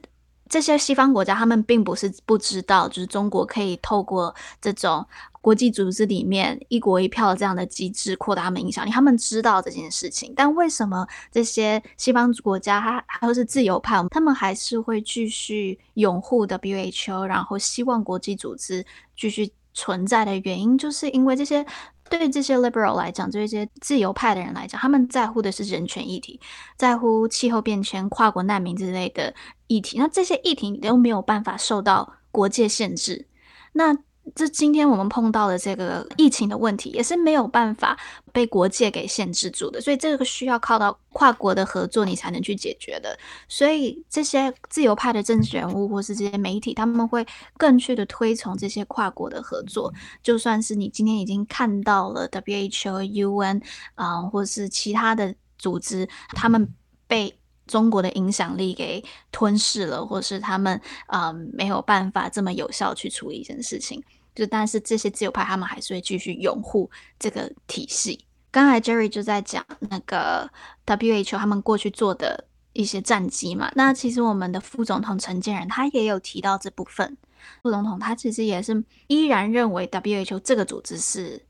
[0.48, 5.04] 这些西方国家，他们并不是不知道，就是中国可以透过这种
[5.42, 8.92] 国际组织里面一国一票这样的机制扩大他们影响力。
[8.92, 18.86] 他们知道这件事情，但为什么这些西方国家，他还都是自由派，他们还是会继续拥护 WHO，然后希望国际组织
[19.18, 21.66] 继续存在的原因，就是因为这些。
[22.12, 26.40] 对于这些 liberal 来讲，对于这些自由派的人来讲，他们在乎的是人权议题，
[26.76, 29.34] 在乎气候变迁、跨国难民之类的
[29.68, 29.98] 议题。
[29.98, 33.28] 那这些议题都没有办法受到国界限制。
[33.72, 33.98] 那
[34.36, 38.00] 这今天我们碰到的这个疫情的问题，也是没有办法
[38.32, 43.18] 被国界给限制住的，所以这个需要靠到跨国的合作，你才能去解决的。
[43.50, 47.26] 所以这些自由派的政治人物或是这些媒体，他们会
[47.58, 49.94] 更去的推崇这些跨国的合作。
[50.24, 53.62] 就算是你今天已经看到了 WHO、UN
[53.96, 56.74] 啊，或是其他的组织，他们
[57.08, 57.41] 被
[57.72, 60.76] 中国的影响力给吞噬了，或是他们
[61.08, 64.04] 啊、呃、没有办法这么有效去处理一件事情，
[64.36, 68.26] 就但是这些自由派他们还是会继续拥护这个体系。
[68.52, 70.52] 刚才 Jerry 就在讲那个
[70.86, 77.18] WHO 他们过去做的一些战绩嘛，那其实我们的副总统陈建仁他也有提到这部分。
[77.64, 81.42] 副总统他其实也是依然认为 WHO 这个组织是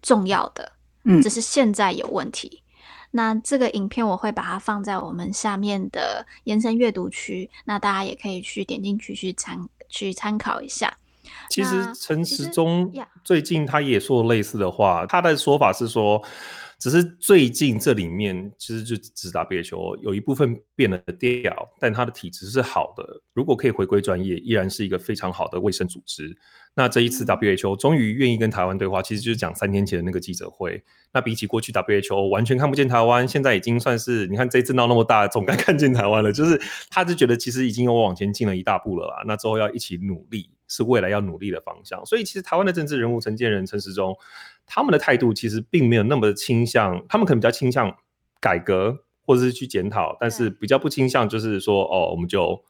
[0.00, 0.72] 重要的，
[1.04, 2.62] 嗯，只是现在有问题。
[3.12, 10.96] 那这个影片我会把它放在我们下面的延伸阅读区，那大家也可以去点进去去参去参考一下。
[11.48, 12.92] 其实陈时中
[13.24, 16.22] 最近他也说类似的话，他的说法是说，
[16.80, 26.34] 只是最近这里面其实就只打 WHO 有一部分变了调，但他的体质是好的，如果可以回归专业，依然是一个非常好的卫生组织。
[26.74, 30.82] 那这一次 WHO 终于愿意跟台湾对话，其实就是讲三天前的那个记者会。
[31.12, 36.32] 那比起过去 WHO 完全看不见台湾，现在已经算是你看这一次闹那么大，总该看见台湾了。
[36.32, 39.22] 就是他就觉得其实已经有往前进了一大步了啦。
[39.26, 42.06] 那之后要一起努力，是未来要努力的方向。
[42.06, 44.16] 所以其实台湾的政治人物陈建仁、陈时中，
[44.72, 47.92] 他们的态度其实并没有那么倾向，他们可能比较倾向
[48.40, 52.62] 改革或者是去检讨，但是比较不倾向就是说哦，我们就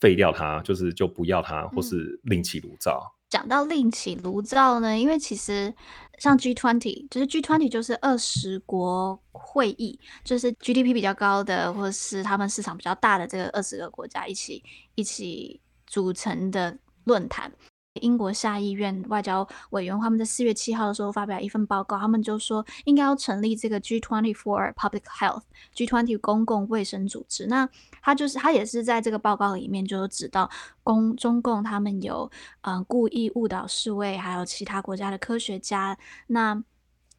[0.00, 3.14] 废掉它，就是就不要它，或是另起炉灶。
[3.28, 5.72] 讲到另起炉灶呢，因为其实
[6.18, 14.64] 像 G20，就是 G20 就是二十国会议，就是 GDP 比较高的，或是他们市场比较大的这个二十个国家一起
[14.96, 17.52] 一起组成的论坛。
[17.98, 27.46] 英国下议院外交委员他们在四月七号的时候发表一份报告，他们就说应该要成立这个 G20 for Public Health，G20 公共卫生组织。
[27.46, 27.68] 那
[28.00, 30.50] 他就是他也是在这个报告里面就指到
[30.82, 32.30] 公中共他们有
[32.62, 36.62] 嗯、呃、故意误导世卫，还有其他国家的科学家，那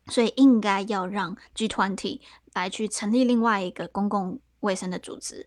[0.07, 2.21] 所以应该要让 G20
[2.53, 5.45] 来去成立另外一个公共卫生的组织。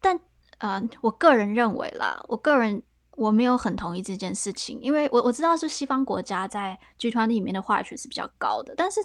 [0.00, 0.18] 但
[0.58, 2.82] 呃，我个人认为啦，我个人。
[3.18, 9.00] 我没有很同意这件事情，因为我我知道是西方国家在剧团里面的话语权是比较高的，但是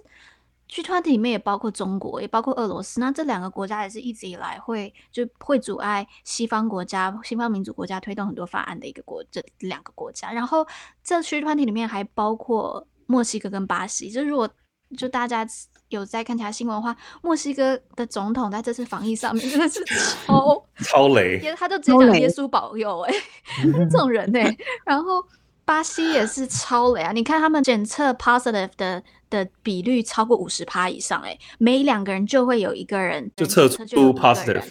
[0.69, 10.31] G20 里面也包括中国，也包括俄罗斯，那这两个国家也是一直以来会就会阻碍西方国家、西方民主国家推动很多法案的一个国，这两个国家。
[10.31, 10.65] 然后
[11.03, 14.47] 这 G20 里面还包括墨西哥跟巴西，就如果
[14.95, 15.47] 就大家。
[15.95, 23.13] 有在看其他新闻的话，墨西哥的总统在这次防疫上面真的是超 超雷，他就直接讲耶稣保佑哎、
[23.63, 24.57] 欸，这种人哎、欸。
[24.85, 25.23] 然后
[25.65, 34.65] 巴西也是超雷啊，你看他们检测 positive 的的比率超过五十趴以上哎、欸，每两个人就会有一个人就测出 positive，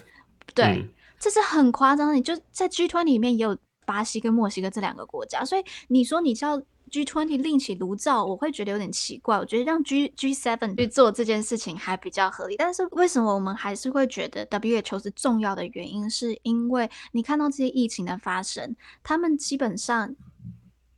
[0.55, 2.15] 对、嗯，这是很夸张的。
[2.15, 3.57] 你就在 G20 里面也有
[3.87, 6.61] 巴西跟墨西哥这两个国家，所以你说你叫。
[6.93, 9.39] G20 另起炉灶，我会觉得有点奇怪。
[9.39, 12.57] 我觉得让 G G seven 去做这件事情还比较合理。
[12.59, 20.15] 但是为什么我们还是会觉得 WHO 是重要的原因，是因为你看到这些疫情的发生，他们基本上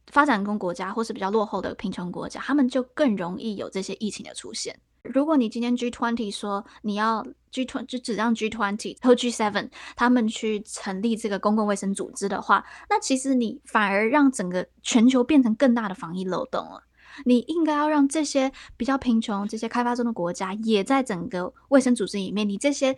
[0.08, 4.76] 发展中国家或是比较落后的贫穷国家，他们就更容易有这些疫情的出现。
[5.02, 7.24] 如果你今天 G20 说你要
[7.54, 16.82] G20 就只让 G20 和 G7 他们去成立这个公共卫生组织的话，那其实你反而让整个全球变成更大的防疫漏洞了。
[17.24, 22.48] 你应该要让这些比较贫穷、这些开发中的国家也在整个卫生组织里面。
[22.48, 22.96] 你这些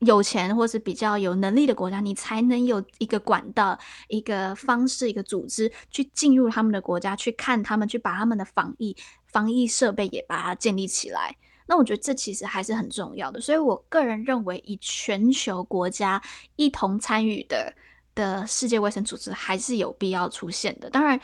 [0.00, 11.36] 有钱或是比较有能力的国家，你才能有一个管道、一个方式、一个组织去进入他们的国家，去看他们，去把他们的防疫防疫设备也把它建立起来。
[11.68, 13.40] 那我觉得这其实还是很重要的。
[13.40, 16.20] 所以我个人认为，以全球国家
[16.56, 17.72] 一同参与的
[18.16, 20.90] 的世界卫生组织还是有必要出现的。
[20.90, 21.20] 当然。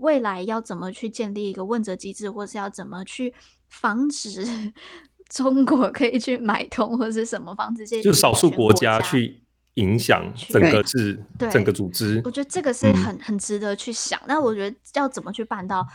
[0.00, 3.34] 未来要怎么去建立一个问责机制，或是要怎么去
[3.68, 4.72] 防止
[5.28, 9.42] 中国可以去买通，或者是什么防止这些，就少数国家去
[9.74, 12.18] 影响整个制，整个组织。
[12.24, 14.18] 我觉得这个是很很值得去想。
[14.26, 15.86] 那、嗯、我觉得要怎么去办到，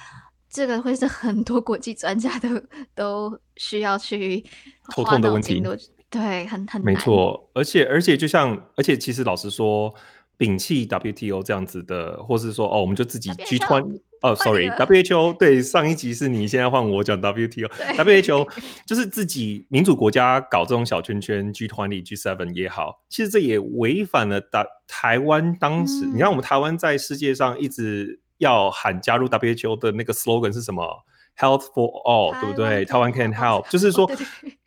[0.56, 2.49] 这个会是很多国际专家都
[2.95, 4.41] 都需要去
[4.89, 5.62] 头痛的问题。
[6.10, 7.49] 对，很很没错。
[7.53, 9.93] 而且而且，就像而且，其实老实说。
[10.38, 18.45] 摒弃 WTO 这样子的，或是说哦，我们就自己 G20 哦，sorry，WHO 对，上一集是你，现在换我讲 WTO，WHO
[18.86, 31.04] 就是自己民主国家搞这种小圈圈 G 团里 G seven 也好，其实这也违反了台台湾当时，嗯、你看我们台湾在世界上一直要喊加入 WHO 的那个 slogan 是什么
[31.38, 34.10] ？Health for all，对不对？？Taiwan can help，就是说，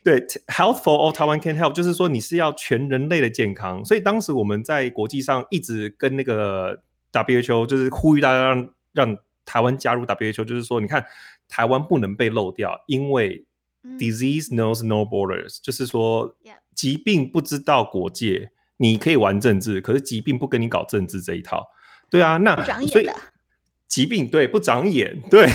[0.05, 3.85] 对， Health for all Taiwan can help，就是说你是要全人类的健康。
[3.85, 11.05] 所以当时我们在国际上一直跟那个 WHO，就是呼吁大家让让台湾加入 WHO，就是说，你看
[11.49, 13.45] 台湾不能被漏掉，因为
[13.97, 16.37] Disease knows no borders，就是说
[16.75, 21.66] 疾病不知道国界，你可以玩政治，可是疾病不跟你搞政治这一套。
[22.11, 23.09] 对啊，那所以
[23.89, 25.49] 疾病对不长眼，对。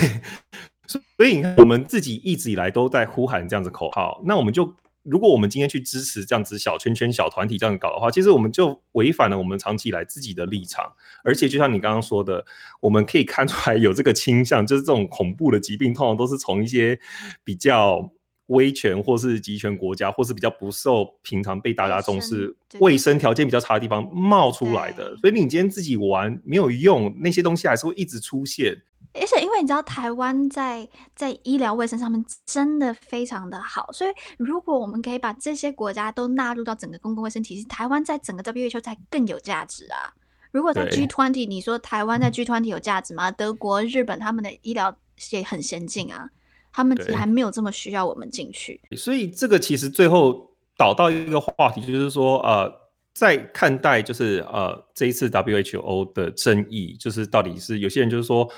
[1.16, 4.20] 所以你看，我们自己一直以来都在呼喊这样子口号。
[4.26, 4.70] 那我们就，
[5.02, 10.92] 如果我们今天去支持这样子小圈圈、小团体这样搞的话，其实我们就违反了我们长期以来自己的立场。
[11.22, 12.44] 而且，就像你刚刚说的，
[12.80, 16.98] 我们可以看出来有这个倾向，就是这种恐怖的疾病，通常都是从一些
[17.42, 18.10] 比较
[18.46, 25.16] 威权或是集权国家，或是比较不受平常被大家重视、卫生条件比较差的地方冒出来的。
[25.16, 28.76] 所以你今天自己玩没有用，那些东西还是会一直出现。
[29.12, 40.12] 而且，因为你知道，台湾在在医疗卫生上面真的非常的好，所以如果我们可以把这些国家都纳入到整个公共卫生体系，台湾在整个 WHO 才更有价值啊！
[40.50, 43.30] 如果在 G20，你说台湾在 G20 有价值吗？
[43.30, 44.96] 德国、日本他们的医疗
[45.30, 46.30] 也很先进啊，
[46.74, 48.80] 他们还没有这么需要我们进去。
[48.96, 52.70] 所以这个其实最后导到一个话题，就是说，呃，
[53.14, 58.50] 在看待就是呃这一次 WHO 的争议，就是到底是有些人就是说。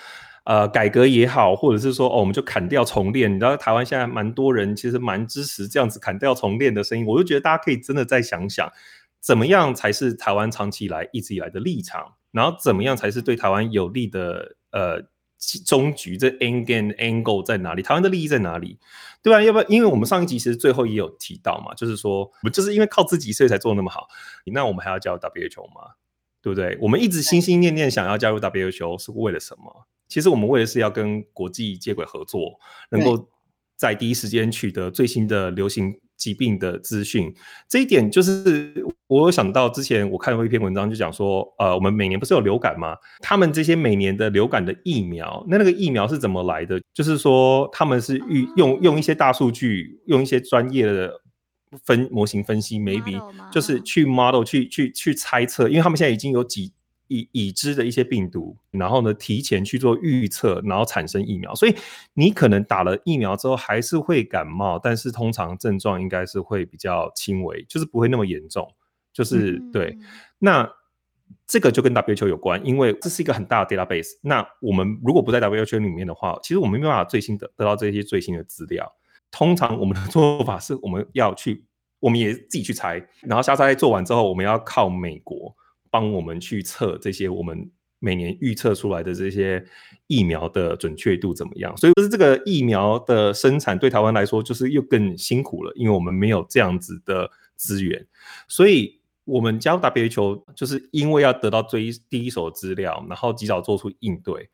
[0.48, 3.28] 呃，改革也好，或者是说，哦，我们就砍掉重练。
[3.28, 7.04] 你知道，台湾现在蛮多人其实蛮支持这样子砍掉重练的声音。
[7.04, 8.72] 我就觉得大家可以真的再想想，
[9.20, 15.02] 怎么样才是台湾长期以来一直以来的立场，然后怎么样才是对台湾有利的呃
[15.64, 16.16] 终局？
[16.16, 17.82] 这 end game angle 在哪里？
[17.82, 18.78] 台湾的利益在哪里？
[19.22, 19.42] 对吧？
[19.42, 24.08] 要不然，因为我们上一集其实最后也有提到嘛，就是说，我们就是因为靠自己，所以才做那么好。
[24.46, 25.92] 那我们还要加入 WHO 吗？
[26.40, 26.78] 对不对？
[26.80, 29.86] 我们一直心心念念想要加入 WHO 是为了什么？
[30.08, 32.60] 其实我们为的是要跟国际接轨合作，
[32.90, 33.28] 能够
[33.74, 37.34] 在第一时间取得最新的流行疾病的资讯。
[37.68, 42.96] 这一点就是我有想到之前我看过一篇文章，就讲说，呃，我们每年不是有流感吗？
[43.20, 46.80] 他们这些每年的流感的疫苗，那那个疫苗是怎么来的？
[46.94, 51.12] 就是说他们是预用用一些大数据，用一些专业的
[51.84, 53.20] 分模型分析，maybe
[53.52, 56.72] 就是去 model 去去去猜测，因为他们现在已经有几。
[57.08, 61.54] 已已知的一些病毒，然后呢，提前去做预测，然后产生疫苗。
[61.54, 61.74] 所以
[62.14, 68.68] 你可能打了疫苗之后还是会感冒，但是通常症状应该是会比较轻微，就是不会那么严重。
[69.12, 69.96] 就是、嗯、对，
[70.38, 70.70] 那
[71.46, 74.08] 这个就跟 WHO 有关，因为这是一个很大的 database。
[74.20, 78.92] 那我们如果不在 WHO 里面的话，其实我们没办法最新的得到这些最新的资料。
[79.30, 81.64] 通常我们的 做法是，我们要去，
[81.98, 85.56] 我们也自己去猜，然后下猜做完之后，我们要靠美国。
[85.96, 87.70] 帮我们去测这些我们
[88.00, 89.64] 每年预测出来的这些
[90.08, 91.74] 疫苗的准确度怎么样？
[91.78, 98.06] 所以就是这个疫苗的生产对台湾来说就是又更辛苦了，因为我们没有这样子的资源。
[98.46, 104.50] 所以我们加入 WHO 就是因为要得到最第一手资料，然后及早做出应对。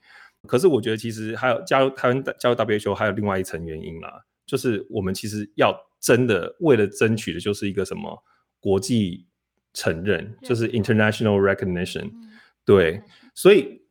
[0.47, 8.23] 可是我觉得其实还有加入台湾加入 WHO 还有另外一层原因啦，就是我们其实要真的为了争取的就是一个什么
[8.61, 9.27] 国际。
[9.75, 12.11] 承认就是 international recognition，
[12.65, 13.03] 对，
[13.35, 13.83] 所以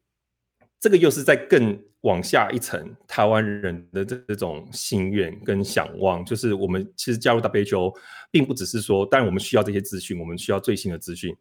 [0.79, 7.95] 这个又是在更往下一层，台湾人的这这种心愿跟想望，就是我们其实加入 WHO，
[8.31, 11.35] 并不只是说，当然我们需要这些资讯，我们需要最新的资讯，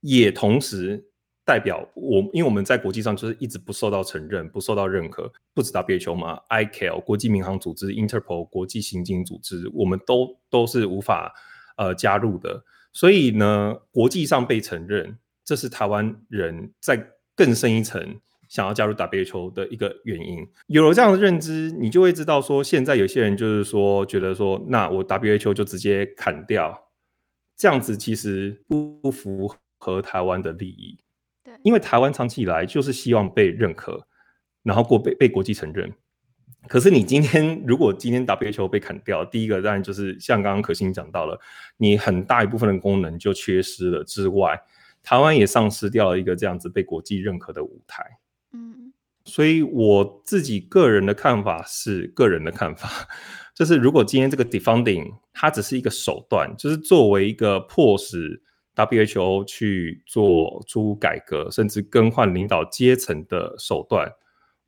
[0.00, 1.04] 也同时
[1.44, 11.34] 代表我，因为我们在国际上就是一直不受到承认，不受到认可，不止 WHO 嘛，ICAO 国际民航组织，Interpol 国际刑警组织，我们都都是无法
[11.76, 12.62] 呃加入的。
[12.96, 18.18] 所以呢，国际上被承认，这是台湾人在更深一层。
[18.48, 26.90] 想要加入 WHO 的一个原因，有了这样的认知，你就会知道说，现在有些人就是说，觉得说，那我 WHO 就直接砍掉，
[27.56, 30.96] 这样子其实不符合台湾的利益。
[31.44, 34.06] 对，因为台湾长期以来就是希望被认可，
[34.62, 35.92] 然后过被被国际承认。
[36.68, 41.40] 可是你今天如果今天 WHO 被砍掉，第一个当然就是像刚刚可心讲到了，
[41.76, 44.60] 你很大一部分的功能就缺失了之外，
[45.02, 48.04] 台湾也丧失掉了一个这样子被国际认可的舞台。
[48.52, 48.92] 嗯
[49.24, 52.88] 所以我自己个人的看法是，个人的看法
[53.52, 58.40] 就是，如果今天这个 defunding 它只是一个手段，就是作为一个迫使
[58.76, 64.08] WHO 去做出改革，甚至更换领导阶层的手段，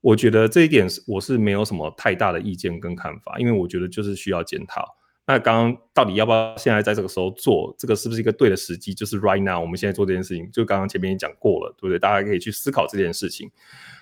[0.01, 4.97] 我觉得这一点是我是没有什么太大的意见跟看法，因为我觉得就是需要检讨。
[5.27, 8.95] 那刚刚到底要不要现在在这个时候做，这个是不是一个对的时机？
[8.95, 11.99] 就是 right now 我们现在做这件事情，就刚刚前面也讲过了，对不对？
[11.99, 13.51] 大家可以去思考这件事情。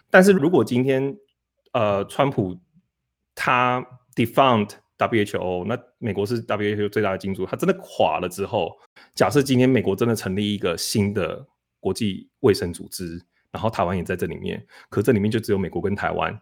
[0.08, 1.16] 但是如果今天，
[1.72, 2.56] 呃，川普
[3.34, 3.84] 他
[4.14, 8.70] defund WHO，那美国是 WHO 最大的金主，他真的垮了之后，
[9.14, 11.44] 假设今天美国真的成立一个新的
[11.80, 13.20] 国际卫生组织，
[13.50, 16.40] 然后台湾也在这里面，可这里面就只有美国跟台湾，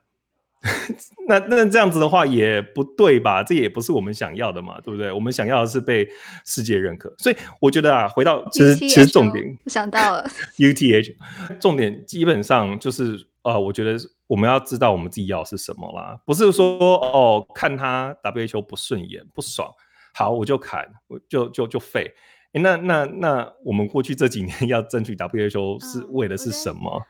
[1.28, 3.42] 那那这样子的话也不对吧？
[3.42, 5.12] 这也不是我们想要的嘛，对不对？
[5.12, 6.08] 我们想要的是被
[6.44, 10.28] 世界认可，所以我觉得啊，回到其实其实重点，想到了
[10.58, 11.14] UTH，
[11.60, 13.26] 重点基本上就是。
[13.44, 13.94] 呃，我觉得
[14.26, 19.70] 我们要知道我们自己要的是什么啦，不是说哦，看他 WHO 不顺眼不爽，
[20.14, 22.10] 好我就砍，我就就就废。
[22.54, 27.00] 诶，那那那我们过去这几年 要争取 WHO 是为的是什么？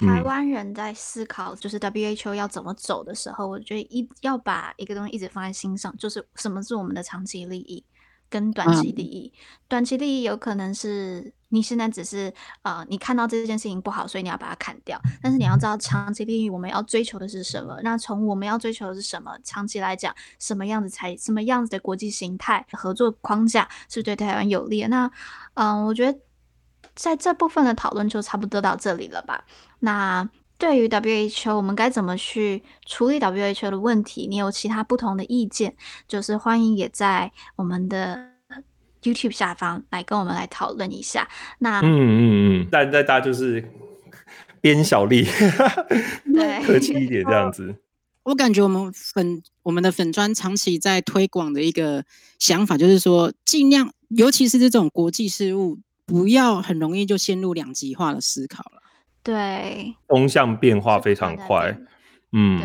[0.00, 7.84] 嗯、台湾人在思考就是 WHO 要怎么走的时候，嗯、我觉得一要把一个东西一直放在心上，就是什么是我们的长期利益。
[8.30, 9.38] 跟短期利益，嗯、
[9.68, 12.32] 短期利益有可能是你现在只是
[12.62, 15.00] 呃，你看到这件事情不好，所以你要把它砍掉。
[15.22, 17.78] 但是你要知道长期利益我们要追求的是什么？
[17.82, 19.30] 那从我们要追求的是什么？
[19.44, 24.88] 长期来讲，什么样子才什么样子的国际形态合作框架是对台湾有利的？
[24.88, 25.06] 那
[25.54, 26.18] 嗯、呃，我觉得
[26.94, 29.44] 在这部分的讨论就差不多到这里了吧。
[29.78, 30.28] 那。
[30.56, 34.28] 对于 WHO，我们该怎么去处理 WHO 的问题？
[34.28, 35.74] 你有其他不同的意见，
[36.06, 38.30] 就是欢迎也在我们的
[39.04, 41.28] YouTube 下方来跟我们来讨论一下。
[41.60, 43.64] 那嗯嗯嗯，但 但大家就是
[44.60, 45.24] 边小力，
[46.34, 47.76] 对，客气一点这样子。
[48.24, 52.04] 我感觉我们粉我们的粉专长期在推广的一个
[52.38, 58.82] 想法，就是说尽量，尤其是这种国际事务，不要很容易就陷入两极化的思考了。
[59.22, 61.76] 对，风向变化非常快，
[62.32, 62.60] 嗯。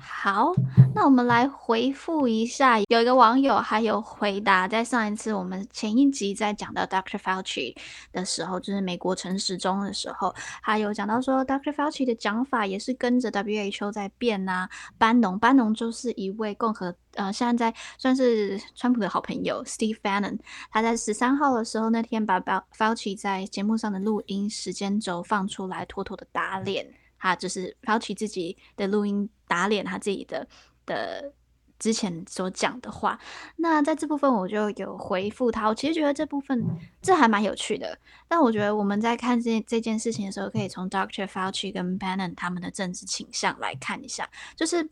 [0.00, 0.52] 好，
[0.94, 7.18] 那我们来回复一下，有一个网友还有回答，在上一次我们前一集在讲到 Dr.
[7.18, 7.76] Fauci
[8.12, 11.72] 的时候，就是美国陈时中的时候，还有讲到说 Dr.
[11.72, 14.68] Fauci 的讲法也是跟着 WHO 在变呐、
[14.98, 20.38] 班农，班农就是一位共和，呃，现在在算是川普的好朋友 Steve Bannon，
[20.70, 22.40] 他在十三号的时候那天把
[22.76, 26.86] Fauci 在节目上的录音时间轴放出来，妥妥的打脸。
[27.20, 30.46] 他就是 Fauci 自己的录音打脸他自己的
[30.86, 31.32] 的
[31.78, 33.18] 之前所讲的话。
[33.56, 36.64] 那在这部分我就有回复他，我其实觉得这部分
[37.00, 37.98] 这还蛮有趣的。
[38.28, 44.28] 但我觉得我们在看这这件事情的时候，可以从 Doctor Fauci 跟 Bannon 他们的政治倾向来看一下。
[44.54, 44.84] 就是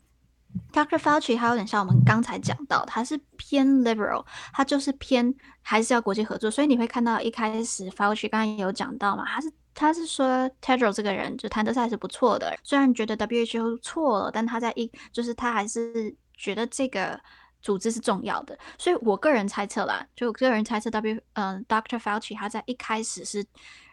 [0.73, 0.97] Dr.
[0.97, 6.49] Fauci 他有点像我们刚才讲到，他是偏 liberal，他就是偏还是要国际合作。
[6.49, 9.51] 所以你会看到一开始 Fauci 刚刚也有讲到嘛，他是。
[9.79, 17.19] 他是说 Tedros 这个人就谭德塞是不错的，虽然觉得 WHO 错了，但他在一就是他还是觉得这个
[17.61, 21.99] 组织是重要的，所以我个人猜测啦，就我个人猜测 W 嗯、呃、Dr.
[21.99, 23.45] Fauci 他在一开始是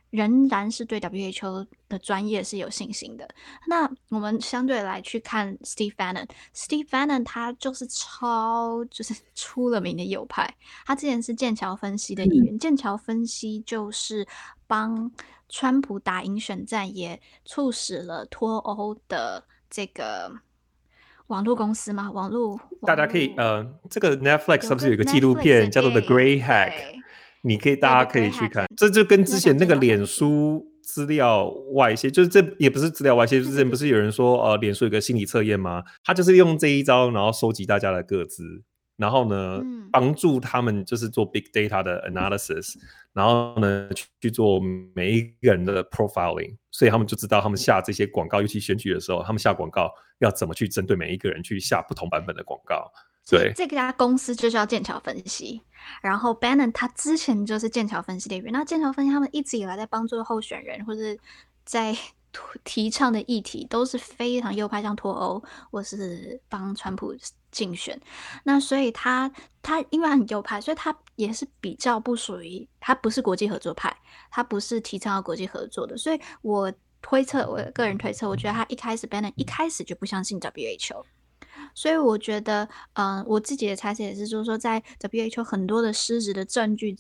[0.09, 3.29] 仍然是对 WHO 的专业是有信心的。
[3.67, 10.55] 那我们相对来去看 Steve Bannon，Steve Bannon 他就是超就是出了名的右派，
[10.87, 14.27] 他之前是剑桥分析的议员，剑桥分析就是
[14.67, 15.13] 帮。
[15.57, 20.33] 川普打赢选战，也促使了脱欧的这个
[21.29, 22.11] 网络公司嘛？
[22.11, 26.73] 网络大家可以呃，这个 Netflix 是不是有个纪录片叫做《The Grey Hack》？
[27.43, 35.85] 你可以大家可以去看，这就跟之前那个脸书资料外泄，就是这也不是资料外泄，就是之前不是有人说呃，脸书有个心理测验吗？
[36.03, 38.65] 他就是用这一招，然后收集大家的个资，
[38.97, 42.75] 然后呢，帮、嗯、助他们就是做 big data 的 analysis，
[43.13, 44.61] 然后呢去去做
[44.95, 52.91] 每一个人的 profiling，所以他们就知道他们下这些广告，尤其选举的时候，他们下广告要怎么去针对每一个人去下不同版本的广告。
[53.27, 55.63] 对，这家公司就叫剑桥分析。
[56.03, 61.01] 然后 Bannon 他之前就是剑桥分析的员，那剑桥分析他们一直以来在帮助候选人或者
[61.65, 61.97] 在
[62.65, 67.15] 提倡的议题都是非常右派，像脱欧或是帮川普
[67.55, 67.99] 竞选。
[68.43, 69.31] 那所以他
[69.63, 73.97] 他因为很右派，所以他也是比较不属于，他不是国际合作派，
[74.31, 75.97] 他不是提倡国际合作的。
[75.97, 81.05] 所以我推测，我个人推测，我觉得他一开始 Bannon 一开始就不相信 WHO。
[81.75, 86.97] 所以我觉得，嗯、我自己的猜测也是，就是说，在 WHO 很多的失职的证据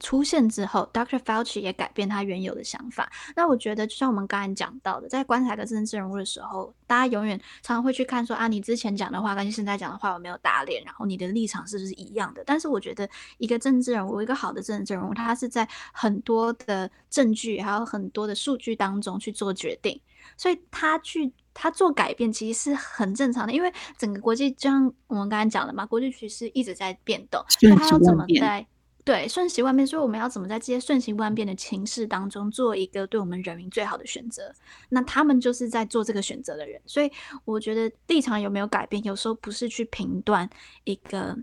[0.00, 1.18] 出现之后，Dr.
[1.18, 3.10] Fauci 也改变他原有的想法。
[3.36, 12.42] 那我觉得，就像我们刚才讲到的，在观察一个政治人物的时候，大家永远常常会去看说啊，你之前讲的话跟现在讲的话有没有打脸，然后你的立场是不是一样的？
[12.44, 20.00] 但是我觉得，一个政治人物，一个好的政治人物，他是在很多的证据还有很多的数据当中去做决定，
[20.36, 21.32] 所以他去。
[21.56, 28.66] 他做改变其实是很正常的，因为整个国际就像我们刚才讲的嘛，国际局势一直在变动，那他要怎么在
[29.04, 29.86] 对瞬息万变？
[29.86, 34.50] 所以我们要怎么在这些瞬息万变的情势当中做一个对我们人民最好的选择？
[34.88, 37.10] 那他们就是在做这个选择的人，所以
[37.44, 40.48] 我觉得立场有没有改变，有时候不是去评断
[40.84, 41.36] 一个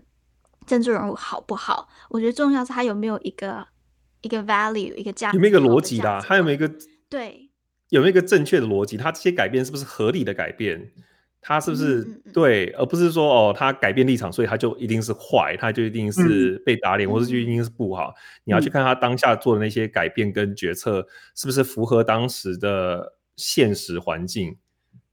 [0.66, 3.66] 政治人物好不好，我觉得重要是他有没有一个
[4.22, 6.20] 一个 value 一个价值，有没有一个逻辑啦？
[6.20, 6.68] 他有没有一个
[7.08, 7.48] 对？
[7.90, 8.96] 有没有一个正确的逻辑？
[8.96, 10.90] 他这些改变是不是合理的改变？
[11.42, 18.14] 他是不是对，而不是说哦，他改变立场，所以他就一定是坏，他就一定是被打脸，嗯、或者就一定是不好。
[18.44, 24.56] 你要去看他当下做的那些改变跟决策，是不是符合当时的现实环境？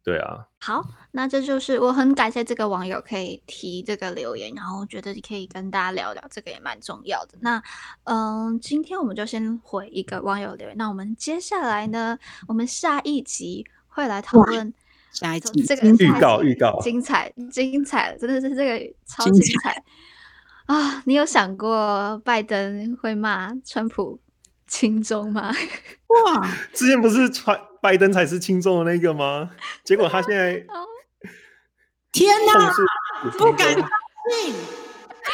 [0.01, 7.37] 对啊，好，那这就是我很感谢这个网友可以提这个留言，然后我觉得可以跟大家聊聊，这个也蛮重要的。
[7.41, 7.61] 那
[8.05, 12.17] 嗯，今天我们就先回一个网友留言，那我们接下来呢，
[12.47, 14.73] 我们下一集会来讨论
[15.19, 19.83] 下一集这个预告，预告精彩精彩，真的是这个超精彩，精彩
[20.67, 21.01] 啊！
[21.05, 24.19] 你有想过拜登会骂川普
[24.67, 25.53] 轻中吗？
[26.07, 27.59] 哇，之前不是川。
[27.81, 29.49] 拜登才是轻中的那个吗？
[29.85, 30.51] 结果他现在，
[32.11, 32.73] 天哪，
[33.37, 34.53] 不敢信！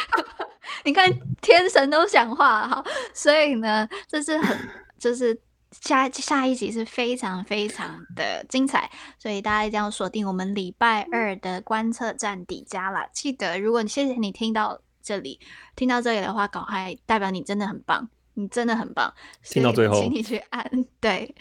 [0.84, 1.12] 你看
[1.42, 4.56] 天神都讲话了哈，所以呢，这是很
[4.96, 5.36] 就是
[5.72, 13.08] 下下一集是非常非常的精彩，所以大家一定要锁定我们礼拜二的观测站底加啦。
[13.12, 15.40] 记得，如果你谢谢你听到这里，
[15.74, 18.08] 听到这里的话，赶快代表你真的很棒。
[18.38, 19.10] 你真的很棒，
[19.42, 21.34] 听到最后，请你去按对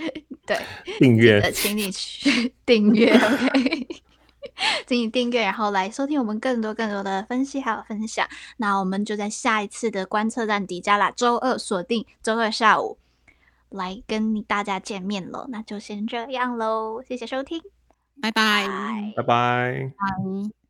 [0.46, 0.58] 对
[0.98, 3.88] 订阅，请你去 订阅，OK，
[4.88, 8.26] 请你订阅，然后来收听我们更多更多的分析还有分享。
[8.56, 12.98] 那我们就在下一次的观测站底加啦，周二锁定周二下午
[13.70, 15.48] 来跟你大家见面了。
[15.50, 17.62] 那就先这样喽，谢谢收听，
[18.22, 18.68] 拜拜，
[19.16, 20.65] 拜拜，拜。